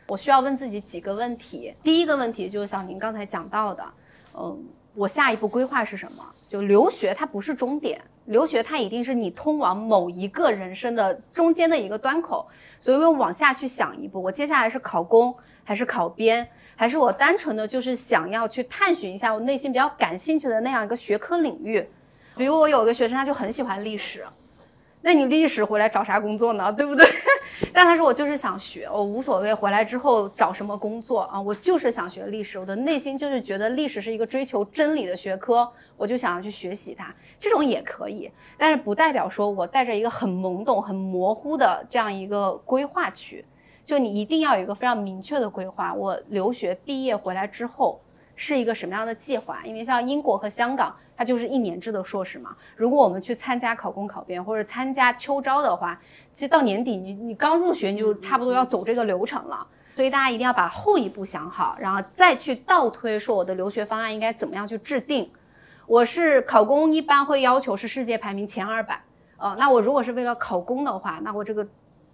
[0.08, 1.74] 我需要问自己几个问题。
[1.82, 3.84] 第一个问题就是像您刚才讲到的，
[4.38, 4.64] 嗯，
[4.98, 6.26] 我下一步规划是什么？
[6.50, 8.02] 就留学它不是终点。
[8.26, 12.48] 留学它一定是你通往某一个人生的中间的一个端口，
[12.80, 15.34] 所以我往下去想一步，我接下来是考公
[15.64, 16.45] 还是考编，
[16.76, 21.88] 还是我单纯的就是想要去探寻一下我内心比较感兴趣的那样一个学科领域，
[22.36, 24.26] 比如我有个学生他就很喜欢历史。
[25.08, 26.70] 那你历史回来找啥工作呢？
[26.70, 27.08] 对不对？
[27.72, 37.16] 但他说我就是想学，我无所谓回来之后找什么工作啊，我就是想学历史，我的内心就是觉得历史是一个追求真理的学科，我就想要去学习它。
[37.39, 43.45] 这种也可以，但是不代表说我带着一个很懵懂、很模糊的这样一个规划去。
[43.86, 48.01] 就你一定要有一个非常明确的规划，我留学毕业回来之后
[48.36, 49.62] 是一个什么样的计划？
[49.64, 50.93] 因为像英国和香港。
[51.18, 52.55] 它就是一年制的硕士嘛。
[52.76, 55.99] 如果我们去参加考公考编或者参加秋招的话，
[56.32, 59.68] 其实到年底你你刚入学你就差不多要走这个流程了。
[59.95, 65.28] 所以大家一定要把后一步想好，然后再去倒推说我的留学方案应该怎么样去制定。
[65.88, 69.01] 我是考公一般会要求是世界排名前二百，
[69.38, 71.68] 呃，那我如果是为了考公的话，那我这个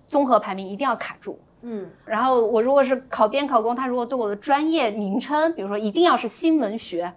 [0.08, 1.38] 综合排名一定要卡住。
[1.64, 7.14] 嗯，然后我如果是考编考公，他如果对我的专业名称，比如说一定要是新闻学。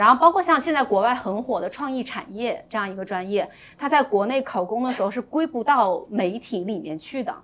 [0.00, 3.46] 然后包括像现在国外很火的创意产业这样一个专业，
[3.76, 7.36] 它在国内考公的时候是归不到媒体里面去的，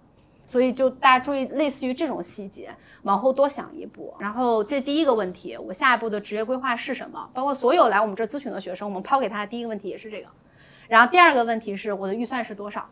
[0.46, 4.14] 所以就大家注意，类似于这种细节，往后多想一步。
[4.18, 7.28] 然后这第一个问题，我下一步的职业规划是什么？
[7.34, 10.28] 包括所有来我们这咨询的学生，我们抛给他的第一个问题也是这个。
[10.88, 12.88] 然后第二个问题是我的预算是多少？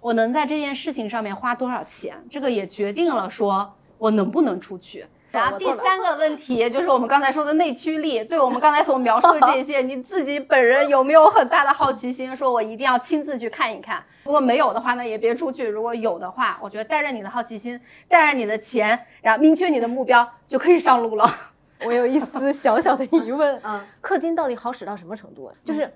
[0.00, 2.16] 我能在这件事情上面花多少钱？
[2.30, 5.04] 这个也决定了说我能不能出去。
[5.34, 14.02] 然后第三个问题就是我们刚才说的内驱力，对我们刚才所描述的这些，你自己本人有没有很大的好奇心，说我一定要亲自去看一看？
[14.24, 17.78] 如果没有的话，呢也别出去；如果有的话，我觉得带着你的好奇心，
[18.08, 21.28] 带着你的钱，然后明确你的目标，就可以上路了。
[21.84, 25.52] 我有一丝小小的疑问，嗯， 氪金到底好使到什么程度？
[25.64, 25.92] 就是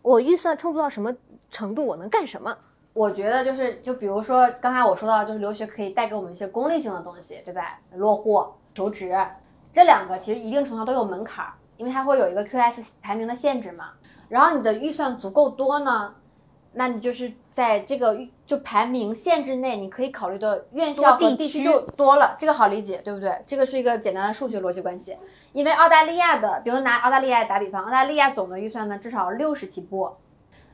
[0.00, 1.14] 我预算充足到什么
[1.50, 2.56] 程度，我能干什么？
[2.94, 7.78] 我觉得就是，就比如说刚才我说到，就是留学可以带给我们一些功利性的东西，对吧？
[7.94, 8.44] 落户、
[8.74, 9.14] 求职，
[9.72, 13.90] 这两个其实一定程度上都有门槛儿，因为它会有一个 QS 排名的限制嘛。
[14.28, 16.14] 然后你的预算足够多呢，
[16.72, 23.42] 那你就是在这个预就排名限制内，你可以考虑的院校和地区就多了，这个好理解，对不对？
[23.46, 25.16] 这个是一个简单的数学逻辑关系。
[25.52, 30.16] 因为澳大利亚的，比如拿澳大利亚打比方，澳大利亚总的预算呢至少六十起步，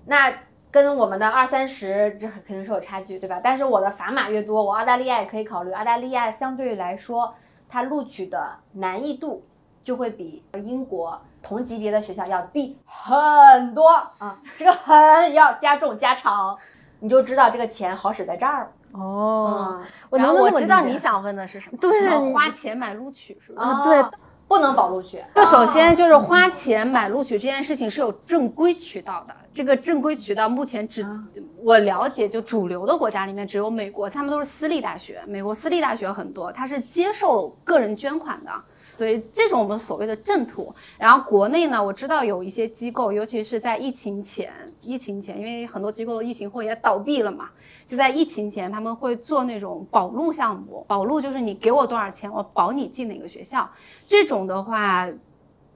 [0.07, 0.32] 那。
[0.70, 3.40] 跟我们的二三十，这肯定是有差距，对吧？
[3.42, 5.72] 但是我的砝码越多，我澳大利亚也可以考虑。
[5.72, 7.34] 澳大利亚相对来说，
[7.68, 9.44] 它录取的难易度
[9.84, 13.88] 就会比英国同级别的学校要低很多。
[14.18, 16.56] 啊，这个很要加重加长，
[17.00, 18.70] 你就知道这个钱好使在这儿了。
[18.92, 23.62] 哦，嗯，我然后我知道你想问的是什么，对花钱买录取是吧？
[23.62, 24.02] 啊，对，
[24.49, 25.18] 不能保录取。
[25.34, 31.24] 就首先就是花钱买录取这件事情是有正规渠道的，这个正规渠道目前只啊
[31.62, 38.51] 我了解，就主流的国家里面只有美国，他们都是私立大学，美国私立大学很多，它是接受个人捐款的。
[38.99, 47.49] 所以这种我们所谓的正途，然后国内呢，我知道有一些机构，尤其是在疫情前，疫情前，因为很多机构疫情后也倒闭了嘛，
[47.86, 53.70] 就在疫情前，他们会做那种保录项目，保录就是你给我多少钱，我保你进哪个学校，
[54.05, 55.09] 这种的话，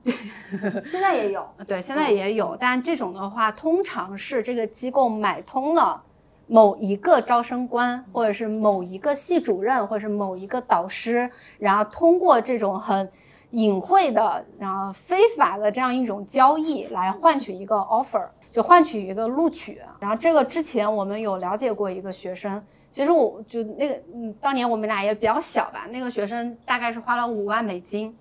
[0.85, 6.03] 现在也有，对，现在也有，但这种的话，通常是这个机构买通了
[6.47, 13.11] 某一个招生官，或者是某一个系主任，或者是某一个导师，然后通过这种很
[13.51, 19.80] 隐晦的，然后非法的这样一种交易来换取一个 offer，就换取一个录取。
[19.99, 22.62] 然后这个之前我们有了解过一个学生。
[22.90, 28.14] 其实我就那个，嗯，当年我们俩也比较小吧，那个学生大概是花了五万美金，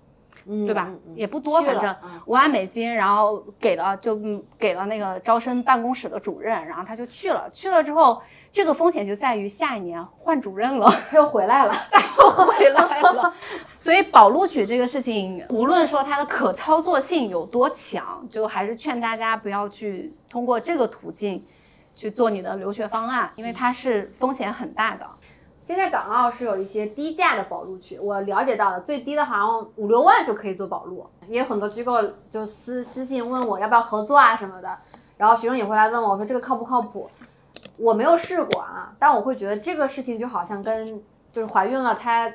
[0.46, 7.48] 嗯对吧也不多反正嗯五万美金，然后给了就嗯给了那个招生办公室的主任，然后他就去了。
[7.52, 11.72] 去了之后，这个风险就在于下一年换主任了，他又回来了。
[12.18, 13.34] 又回来了。
[13.78, 21.44] 所以保录取这个事情，无论说它的可操作性有多强，就还是劝大家不要去通过这个途径
[21.94, 25.06] 去做你的留学方案，因为它是风险很大的。
[25.62, 34.76] 现在港澳是有一些低价的保录取，我了解到的最低的好像五六万就可以做保录，也有很多机构就私私信问我要不要合作啊什么的，
[35.16, 37.08] 然后学生也会来问我，我说这个靠不靠谱？
[37.78, 41.00] 我没有试过啊，但我会觉得这个事情就好像跟
[41.32, 42.30] 就是怀孕了，他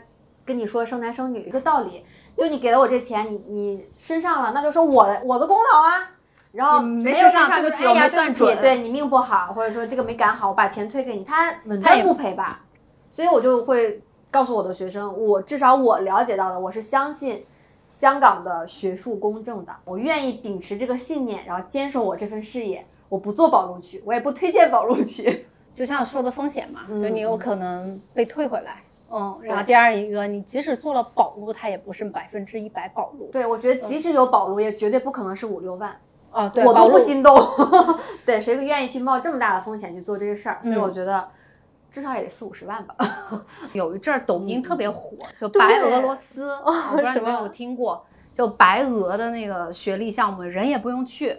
[0.46, 2.06] 跟你说生男生女一个道理，
[2.36, 6.12] 就你给了我这钱，你你身上了，那就说我的我的功劳啊。
[6.54, 12.62] 然后嗯没没有对不起我没算准对你命不好，或者说这个没赶好，我把钱退给你，他稳他也赚不赔吧？
[13.10, 17.46] 所以我就会告诉我的学生，我至少我了解到的，我是相信
[17.90, 22.86] 香港的学术公正的，我愿意秉持这个信念，然后坚守我这份事业。
[23.10, 25.46] 我不做保录取，我也不推荐保录取。
[25.74, 28.84] 就像说的风险嘛，嗯就你有可能被退回来。
[29.10, 33.30] 嗯，然后第二一个，你即使做了保录，它也不是百分之一百保录。
[33.32, 35.96] 对，我觉得即使有保录，也绝对不可能是五六万，
[36.32, 37.34] 哦，对，我都不心动。
[38.26, 40.60] 对，谁愿意去冒这么大的风险去做这个事儿？
[40.62, 41.26] 所以嗯我觉得
[41.98, 42.96] 至少也得四五十万吧。
[43.74, 51.36] 有一阵儿抖音特别火，就白俄罗斯， 我不知道你们有没有听过，就白俄的那个学历项目，人也不用去，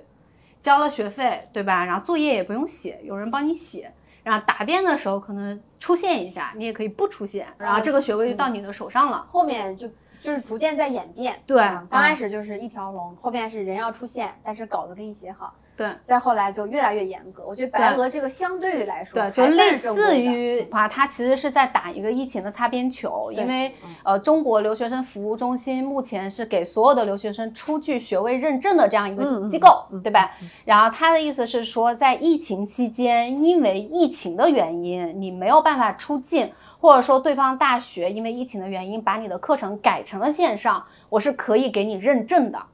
[0.60, 1.84] 交了学费，对吧？
[1.84, 3.92] 然后作业也不用写，有人帮你写。
[4.24, 9.24] 然后答辩的时候可能出现一下，你也可以不出现，然后这个学位就到你的手上了。
[9.28, 9.88] 后面就
[10.20, 11.40] 就是逐渐在演变。
[11.46, 15.54] 对啊刚开嗯始就是一条龙，后面是人要出现，但是稿子给你写好。
[15.78, 17.42] 对再后来就越来越严格。
[17.46, 30.32] 我觉得白俄这个相对于来说，对，就类似于话，它其实是在打一个疫情的擦边球，因为嗯呃，中国留学生服务中心目前是给所有的留学生出具学位认证的这样一嗯个嗯机构，嗯对吧？
[30.64, 36.50] 然后他的意思是说，在疫情期间，因为疫情的原因，你没有办法出境。
[36.80, 42.66] 或者说，对方大学因为疫情的原因，把你的课程改成了线上，我是可以给你认证的。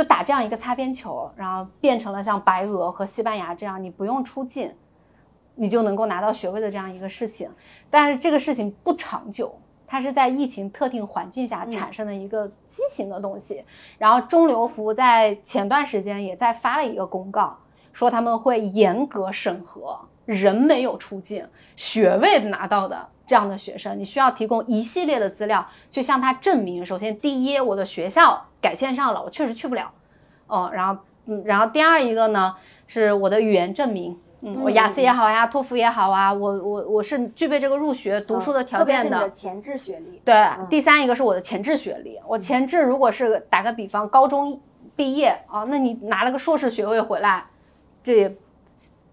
[0.00, 4.72] 就打这样一个擦边球，然后变成了像白俄和西班牙这样，你不用出境，
[5.56, 7.50] 你就能够拿到学位的这样一个事情。
[7.90, 9.54] 但是这个事情不长久，
[9.86, 13.62] 它是在疫情特定环境下产生的一个畸形的东西。
[13.98, 17.58] 然后中流服在前段时间也在发了一个公告，
[17.92, 21.46] 说他们会严格审核人没有出境、
[21.76, 23.06] 学位拿到的。
[23.26, 26.84] 这样的学生，你需要提供一系列的资料去向他证明。
[26.84, 29.90] 首先，第一，我的学校改线上了，我确实去不了。
[30.46, 32.54] 哦，然后，嗯，然后第二一个呢，
[32.86, 34.18] 是我的语言证明。
[34.42, 39.02] 嗯，我雅思也好呀，托福也好啊，我我我是具备这个入学读书的条件的。
[39.02, 40.20] 特别是你的前置学历。
[40.24, 40.34] 对，
[40.70, 42.18] 第三一个是我的前置学历。
[42.26, 44.58] 我前置如果是打个比方，高中
[44.96, 47.44] 毕业啊，那你拿了个硕士学位回来，
[48.02, 48.34] 这也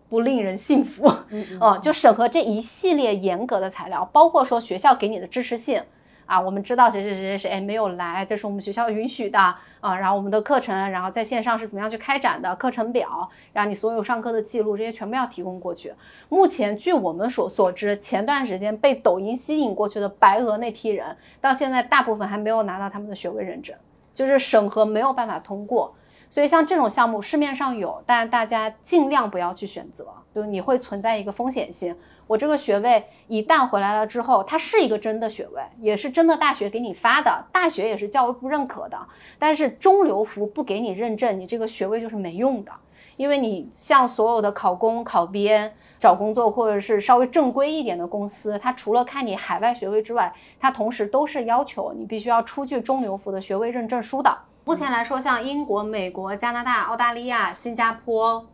[0.07, 1.05] 不令人信服。
[1.29, 5.81] 嗯嗯嗯， 就审核这一系列严格的材料，包括说学校给你的支持信
[6.27, 9.39] 啊，我们知道谁谁谁谁谁没有来，这是我们学校允许的
[9.79, 15.93] 啊，然后我们的课程，然后在线上是怎么样去开展的，课程表，然后你所有上课的记录，这些全部要提供过去。
[16.29, 23.73] 目前据我们所所知，前段时间被抖音吸引过去的白俄那批人，到现在大部分还没有拿到他们的学位认证，
[24.13, 25.93] 就是审核没有办法通过。
[26.29, 31.95] 所以像这种项目市面上有，但大家尽量不要去选择，就是你会存在一个风险性。
[32.27, 38.97] 我这个学位一旦回来了之后，它是一个真的学位，也是真的大学给你发的，大学也是教育部认可的。
[39.39, 42.71] 但是中留服不给你认证，你这个学位就是没用的，
[43.15, 54.37] 因为你像所有的考公、考编、找工作或者是稍微正规一点的公司，它除了看你海外学位之外，它同时都是要求你必须要出具中留服的学位认证书的。
[54.67, 58.45] 目前来说，像英国、美国、加拿大、澳大利亚、新加坡。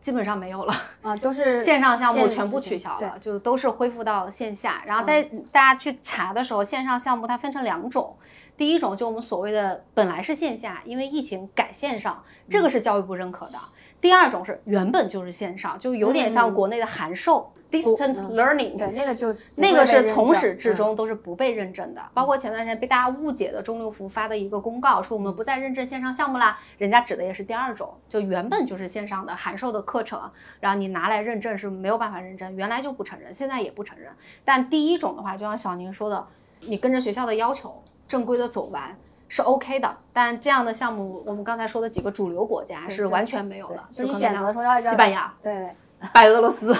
[0.00, 0.72] 基本上没有了
[1.02, 4.82] 啊，都是线上项目全部取消了，就都是恢复到线下。
[4.86, 8.16] 然后在大家去查的时候，线上项目它分成两种，
[8.56, 13.58] 第一种就我们所谓的本来是线下，因为疫情改线上，这个是教育部认可的。
[14.00, 18.34] 第二种是原本就是线上，就有点像国内的函授 （distant 嗯。
[18.34, 18.76] learning）。
[18.76, 30.20] 对那个就那个是从始始至终都是不被认证的，包括前段时间被大家误解的中六服发的一个公告，说我们不再认证线上项目啦，人家指的也是第二种，就原本就是线上的函授的课程，
[30.60, 34.10] 然后你拿来认证是没有办法认证，原来就不承认，现在也不承认。
[34.44, 36.26] 但第一种的话，就像小宁说的，
[36.60, 38.96] 你跟着学校的要求正规的走完
[39.28, 45.54] 是 OK 的，但这样的项目，我们刚才说的几个主流国家是完全没有对的，就你选西班牙、对。
[45.54, 45.70] 对，
[46.14, 46.74] 白俄罗斯、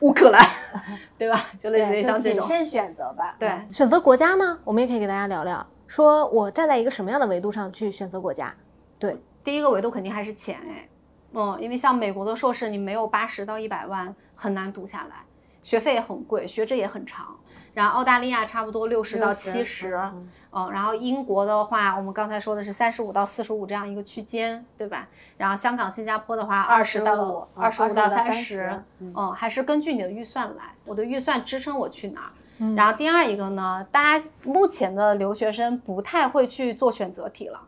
[0.00, 0.46] 乌克兰，
[1.16, 1.40] 对吧？
[1.58, 3.34] 就类似于像这种，谨慎选择吧。
[3.38, 3.48] 对。
[3.48, 8.54] 嗯选择国家呢，我们也可以给大家聊聊，说我站在一个什么样的维度上去选择国家？
[8.98, 10.88] 对第一个维度肯定还是钱哎，
[11.32, 15.16] 嗯，因为像美国的硕士，你没有八十到一百万很难读下来，
[15.62, 17.36] 学费也很贵，学制也很长。
[17.74, 25.06] 然后澳大利亚差不多六十到七十，嗯嗯，然后英国的话，我们刚才说的是三十五到四十五这样一个区间，对吧？
[25.36, 32.30] 然后香港、新加坡的话，二十到二十五到三十，嗯，还是根据你的预算来，我的预算支撑我去哪儿。
[32.74, 37.60] 然后第二一个呢，大家目前的留学生不太会去做选择题了。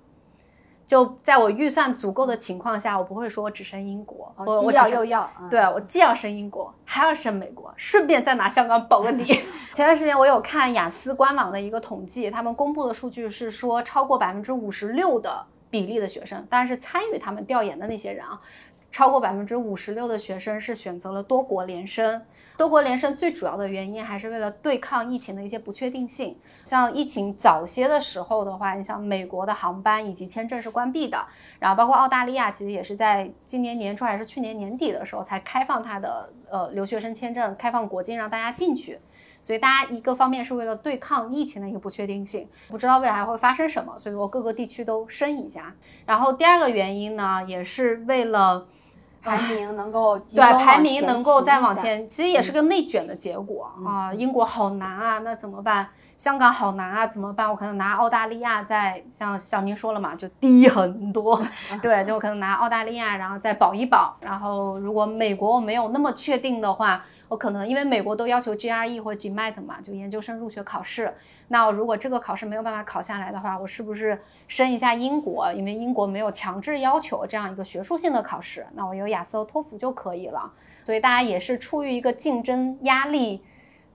[0.91, 9.25] 就在我预算足够的情况下，我不会说我只升英国，我哦，既要又要，嗯对我既要升英国，还要升美国，顺便再拿香港保个底。
[9.73, 18.41] 前段时间我有看雅思官网的一个统计，他们公布的数据是说，超过百分之五十六的比例的学生，当然是参与他们调研的那些人啊，
[18.91, 22.21] 超过百分之五十六的学生是选择了多国联升。
[22.57, 26.37] 多国联升最主要的原因还是为了对抗疫情的一些不确定性。
[26.71, 31.19] 像疫情早些的时候的话，你像美国的航班以及签证是关闭的，
[31.59, 39.01] 然后包括澳大利亚，其实也是在今年年初还是去年年底的时候才开放它的呃留学生签证，开放国境让大家进去。
[39.43, 45.75] 所以大家一个方面是为了对抗疫情的一个不确定性，不知道未来还会发生什么，所以说各个地区都升一下。
[46.07, 48.69] 然后第二个原因呢，也是为了
[49.21, 54.15] 排名能够 集对排名能够再往前，其实也是个内卷的结果、啊。
[54.15, 55.89] 英国好难啊，那怎么办？
[56.21, 57.49] 香港好难啊，怎么办？
[57.49, 61.41] 我可能拿澳大利亚再像小宁说了嘛，就低很多，
[61.81, 64.15] 对，就可能拿澳大利亚，然后再保一保。
[64.21, 71.11] 然后如果美国我没有那么确定的话，我可能因为美国都要求 GRE 或 GMAT 嘛，就研究生入学考试。
[71.49, 75.51] 那我如果这个考试没有办法考下来的话，我是不是申一下英国？
[75.55, 80.53] 因为英国没有强制要求这样一个学术性的考试，那我有雅思和托福就可以了。
[80.85, 83.43] 所以大家也是出于一个竞争压力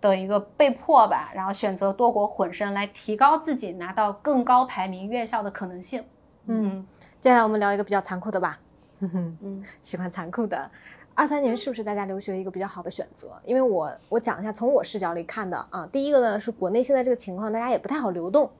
[0.09, 6.03] 的一个被迫吧，然后选择多国混升来提高自己拿到更高排名院校的可能性。
[6.47, 6.85] 嗯，
[7.19, 8.59] 接下来我们聊一个比较残酷的吧。
[8.99, 10.69] 嗯嗯，喜欢残酷的。
[11.13, 13.31] 二三年是不是大家留学一个比较好的选择？
[13.45, 18.51] 因为我我讲一下从我视角里看的啊，第一个呢是国内现在这个情况，大家也不太好流动，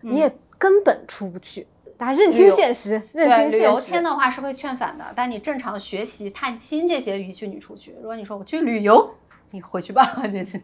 [0.00, 1.66] 你也根本出不去，
[1.98, 3.90] 大家认清现实，认对，清旅游现实。
[3.90, 7.94] 签的话是会劝返的，但你正常学习、探亲这些允许你出去。
[8.00, 9.10] 如果你说我去旅游，
[9.50, 10.60] 你回去吧， 这是。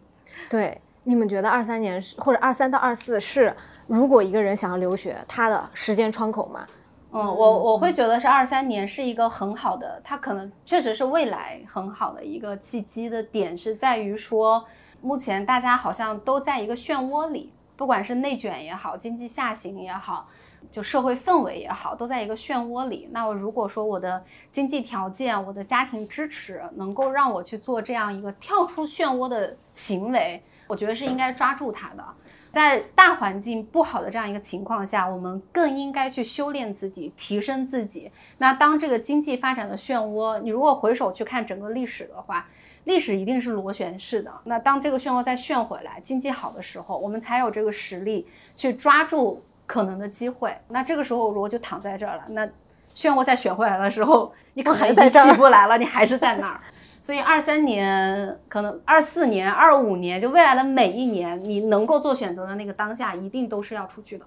[0.49, 3.55] 对，你们觉得二三年是或者二三到二四是，
[3.87, 6.67] 如果一个人想要留学，他的时间窗口吗？
[7.15, 14.65] 嗯，我我会觉得是二三年是一个很好的，它可能确实是未来很好的一个契机的点，是在于说，
[15.03, 20.27] 目前大家好像都在一个漩涡里，不管是内卷也好，经济下行也好，
[20.71, 23.09] 就社会氛围也好，都在一个漩涡里。
[23.11, 32.05] 那我如果说我的经济条件、我的家庭支持能够让我去做这样一个跳出漩涡的行为，我觉得是应该抓住它的。
[32.53, 38.13] 在大环境不好的这样一个情况下，我们更应该去修炼自己，提升自己。
[38.37, 42.47] 那当这个经济发展的漩涡，你如果回首去看整个历史的话，
[42.85, 44.31] 历史一定是螺旋式的。
[44.45, 49.43] 那当这个漩涡再旋回来，经济好的时候，我们才有这个实力去抓住
[49.73, 50.55] 可能的机会。
[50.69, 52.47] 那这个时候如果就躺在这儿了，那
[52.95, 56.61] 漩涡再旋回来的时候， 你可能已经起不来了，你还是在那儿。
[57.01, 64.27] 所以二三年，可能二四年、二五年，就未来的每一年，你能够做选择的那个当下，一定都是要出去的。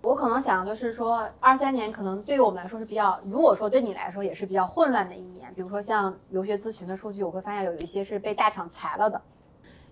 [0.00, 5.52] 我可能想就是说，二三年可能对于我们来说是比较，如果说对你来说也是比较混乱的一年。
[5.56, 9.20] 比如说像留学咨询的数据，我会发现有一些是被大厂裁了的，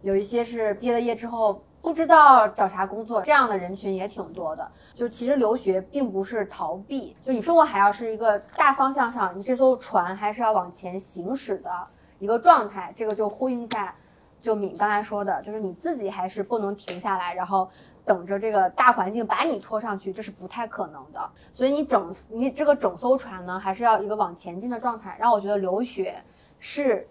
[0.02, 4.66] 有一些是毕了业之后不知道找啥工作，这样的人群也挺多的。
[4.94, 11.70] 就其实留学并不是逃避，就你生活还要是一个大方向上，你这艘船还是要往前行驶的
[12.18, 12.92] 一个状态。
[12.96, 13.94] 这个就呼应一下，
[14.40, 17.68] 就敏刚才说的，就是你自己还是不能停下来，然后。
[18.04, 21.30] 等着这个大环境把你拖上去，这是不太可能的。
[21.52, 25.16] 所以你整你这个整艘船呢，还是要一个往前进的状态。
[25.20, 26.20] 然后我觉得留学
[26.58, 27.06] 是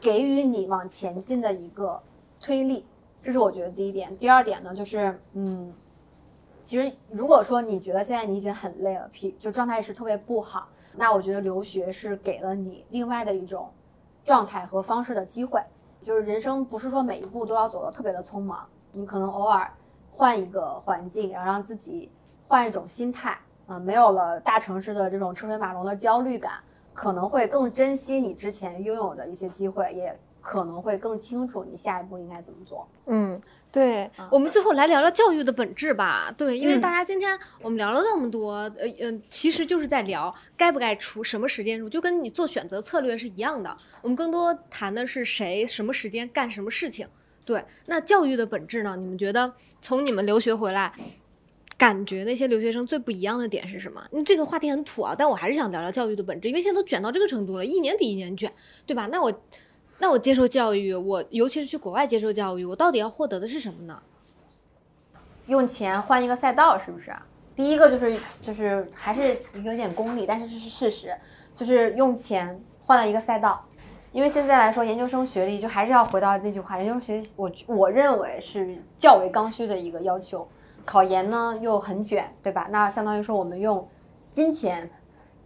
[0.00, 2.00] 给予你往前进的一个
[2.40, 2.86] 推力，
[3.24, 4.16] 这是我觉得第一点。
[4.18, 5.72] 第二点呢，就是嗯，
[6.62, 13.70] 其实如果说你觉得现在你已经很累了，疲就状态是特别不好，那我觉得留学是给了你另外的一种
[14.22, 15.60] 状态和方式的机会。
[16.02, 19.68] 就是人生不是说每一步都要走得特别的匆忙，你可能偶尔。
[20.16, 22.08] 换一个环境，然后让自己
[22.46, 23.36] 换一种心态，
[23.66, 26.52] 啊，没有了大城市的这种车水马龙的焦虑感，
[26.92, 32.86] 可能会更珍惜你之前拥有的一些机会，也可能会更清楚你下一步应该怎么做。
[33.06, 33.40] 嗯，
[33.72, 36.32] 对，我们最后来聊聊教育的本质吧。
[36.36, 43.74] 对，因为大家今天我们聊了那么多，呃嗯，其实就是在聊该不该出什么时间入，就跟你做选择策略是一样的。
[44.02, 47.08] 我们更多谈的是谁什么时间干什么事情。
[47.46, 48.96] 对，那教育的本质呢？
[48.96, 50.92] 你们觉得从你们留学回来，
[51.76, 54.02] 感觉那些留学生最不一样的点是什么？
[54.24, 58.50] 这个话题很土啊，但我还是想聊聊教育的本质，因为现在都卷到这个程度了，一年比一年卷，
[58.86, 59.08] 对吧？
[59.12, 59.30] 那我，
[60.04, 64.02] 那我接受教育，我尤其是去国外接受教育，我到底要获得的是什么呢？
[65.46, 67.10] 用钱换一个赛道，是不是？
[67.56, 71.16] 第一个就是就是还是有点功利，但是这是事实，
[71.54, 73.64] 就是用钱换了一个赛道。
[74.12, 80.46] 因为现在来说，研究生学历就还是要回到那句话，研究生学历我我认为是较为刚需的一个要求。
[80.84, 82.68] 考研呢又很卷，对吧？
[82.70, 83.88] 那相当于说我们用
[84.30, 84.90] 金钱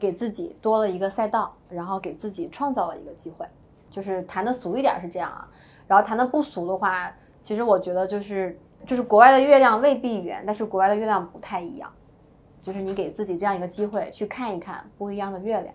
[0.00, 3.46] 给自己多了一个赛道，然后给自己创造了一个机会。
[3.98, 5.48] 就是谈的俗一点是这样啊，
[5.88, 8.56] 然后谈的不俗的话，其实我觉得就是
[8.86, 11.90] 就是国外的月亮未必圆，但是国外的月亮不太一样。
[12.62, 15.74] 就是你给自己这样一个机会去看一看不一样的月亮，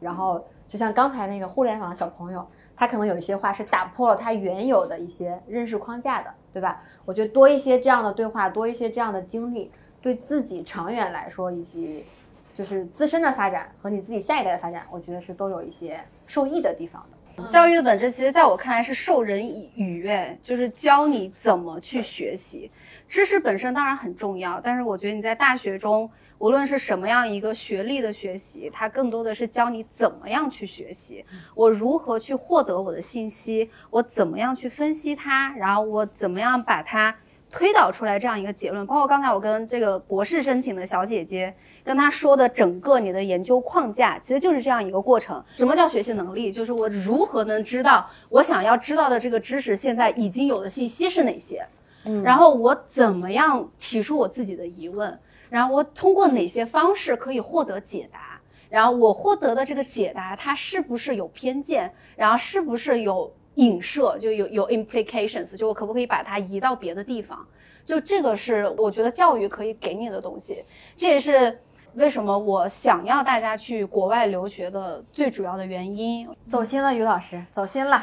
[0.00, 0.44] 然后。
[0.68, 6.80] 就像刚才那个互联网小朋友，他可能有一些话是打破了他原有的一些认识框架的，对吧？
[7.04, 9.70] 我觉得多一些这样的对话，多一些这样的经历，
[10.00, 12.06] 对自己长远来说，以及
[12.54, 17.18] 就是自身的发展和你自己下一代的发展，我觉得是都有一些受益的地方的。
[17.50, 20.08] 教育的本质，其实在我看来是授人以渔，
[20.42, 22.70] 就是教你怎么去学习。
[23.08, 26.10] 知识本身当然很重要，但是我觉得你在大学中。
[26.38, 37.14] 无论是什么样一个学历的学习，它更多的是教你怎么样去学习，我如何去获得我的信息，我怎么样去分析它，然后我怎么样把它
[37.52, 38.84] 推导出来这样一个结论。
[38.86, 41.54] 包括刚才我跟这个博士申请的小姐姐
[41.84, 45.44] 跟她说的整个你的研究框架，其实就是这样一个过程。
[45.56, 46.50] 什么叫学习能力？
[46.50, 51.64] 就是我如何能知道我想要知道的这个知识现在已经有的信息是哪些，
[52.06, 55.16] 嗯，然后我怎么样提出我自己的疑问。
[55.50, 58.40] 然后我通过哪些方式可以获得解答？
[58.70, 61.92] 然后我获得的这个解答，它是不是有偏见？
[62.16, 64.18] 然后是不是有影射？
[64.18, 65.56] 就有有 implications？
[65.56, 67.46] 就我可不可以把它移到别的地方？
[67.84, 70.64] 就这个是我觉得教育可以给你的东西。
[70.96, 71.60] 这也是
[71.94, 76.28] 为什么我想要大家去国外留学的最主要的原因。
[76.46, 78.02] 走心了，于老师，走心了，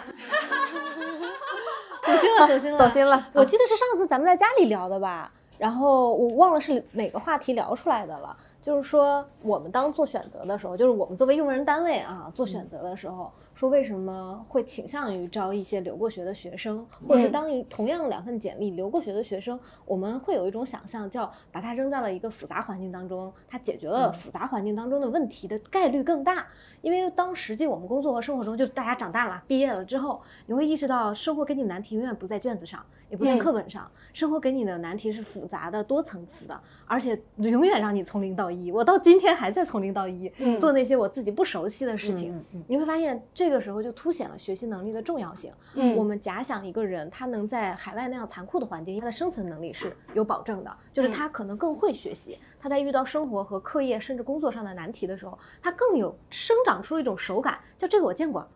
[2.03, 3.27] 走心了，走心了， 走心了。
[3.33, 5.31] 我记得是上次咱们在家里聊的吧？
[5.57, 26.45] 然后我忘了是哪个话题聊出来的了，就是说我们当做选择的时候，就是我们作为用人单位啊做选择的时候，说为什么会倾向于招一些留过学的学生，或者是当一同样两份简历留过学的学生，我们会有一种想象，叫把他扔在了一个复杂环境当中，他解决了复杂环境当中的问题的概率更大。
[26.81, 32.85] 因为当实际我们工作和生活中，就大家长大了，毕业了之后，你会意识到生活给你难题永远不在卷子上。
[33.09, 38.71] 也不在课本上，生活给你的难题是复杂的、多层次的，而且永远让你从零到一。
[38.71, 42.43] 我到今天还在从零到一，做那些我自己不熟悉的事情。
[42.67, 45.51] 你会发现，这个时候就凸显了学习能力的重要性。
[45.95, 52.37] 我们假想一个人，他能在海外那样残酷的环境，他的生存能力是有保证的，就是他可能更会学习。
[52.59, 58.47] 他在遇到生活和课业甚至工作上的难题的时候，他更有生长出了一种手感，叫这个我见过。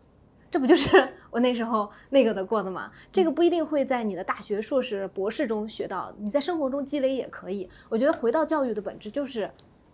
[0.54, 0.88] 这不就是
[1.32, 2.88] 我那时候那个的过的吗？
[3.10, 7.68] 这个不一定会在你的大学、硕士、博士中学到，你在生活中积累也可以。
[7.88, 9.50] 我觉得回到教育的本质就是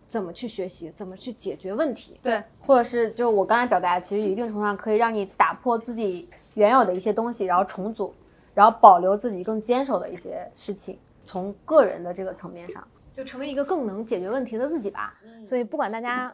[0.06, 2.20] 怎么去学习，怎么去解决问题。
[2.22, 8.14] 对，或者是就我刚才表达，其实一定程度上可以让你打破自己原有的一些东西，然后重组，
[8.52, 10.98] 然后保留自己更坚守的一些事情。
[11.24, 12.86] 从个人的这个层面上。
[13.16, 15.14] 就成为一个更能解决问题的自己吧。
[15.46, 16.30] 所以不管大家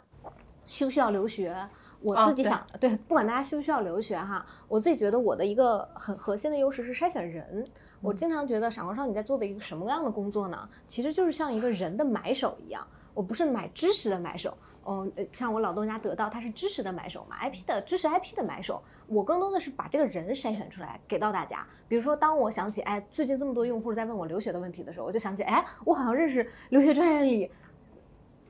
[0.66, 1.56] 需不需要留学，
[2.01, 7.64] 我自己想、对，不管大家需不需要留学哈，我自己觉得我的一个很核心的优势是筛选人。
[8.02, 10.68] 我经常觉得闪光少女在做的一个什么样的工作呢？
[10.86, 14.56] 其实就是像一个人的买手一样，我不是买知识的买手。
[14.89, 18.81] 嗯，呃像我老东家得到，他是知识的买手嘛，IP 的知识 IP 的买手。
[19.09, 21.66] 我更多的是把这个人筛选出来给到大家。
[21.89, 27.51] 比如说，当我想起，哎，最近这么多用户在问我留学的问题的时候，我就想起，哎，我好像认识留学专业里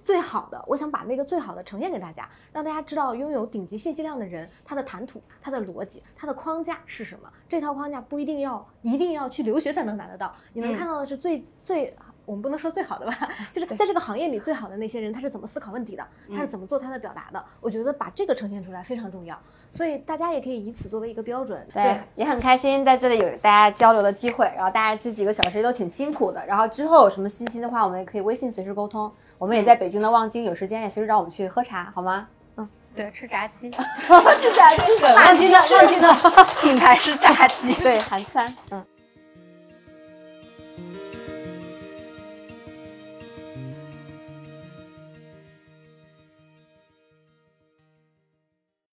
[0.06, 7.28] 最好的，我想把那个最好的呈现给大家，让大家知道拥有顶级信息量的人，他的谈吐、他的逻辑、他的框架是什么。
[7.48, 11.92] 这套框架不一定要一定要去留学才能拿得到，你能嗯看到的是最、最。
[12.24, 13.16] 我们不能说最好的吧，
[13.54, 16.04] 就是在这个行业里最好的那些人，他是怎么思考问题的，
[16.34, 17.40] 他是怎么做他的表达的。
[17.60, 19.38] 我觉得把这个呈现出来非常重要，
[19.70, 21.64] 所以大家也可以以此作为一个标准。
[21.72, 24.44] 对，也很开心在这里有大家交流的机会。
[24.56, 26.44] 然后大家这几个小时都挺辛苦的。
[26.44, 29.08] 然后之后有什么信息的话，我们也可以微信随时沟通。
[29.38, 32.26] 我们也在北京的望京，有时间也随时找我们去喝茶，好吗？
[32.56, 37.74] 嗯对，吃炸鸡， 吃炸鸡，望京的望京的品牌是炸鸡。
[37.74, 38.84] 对，韩餐，嗯。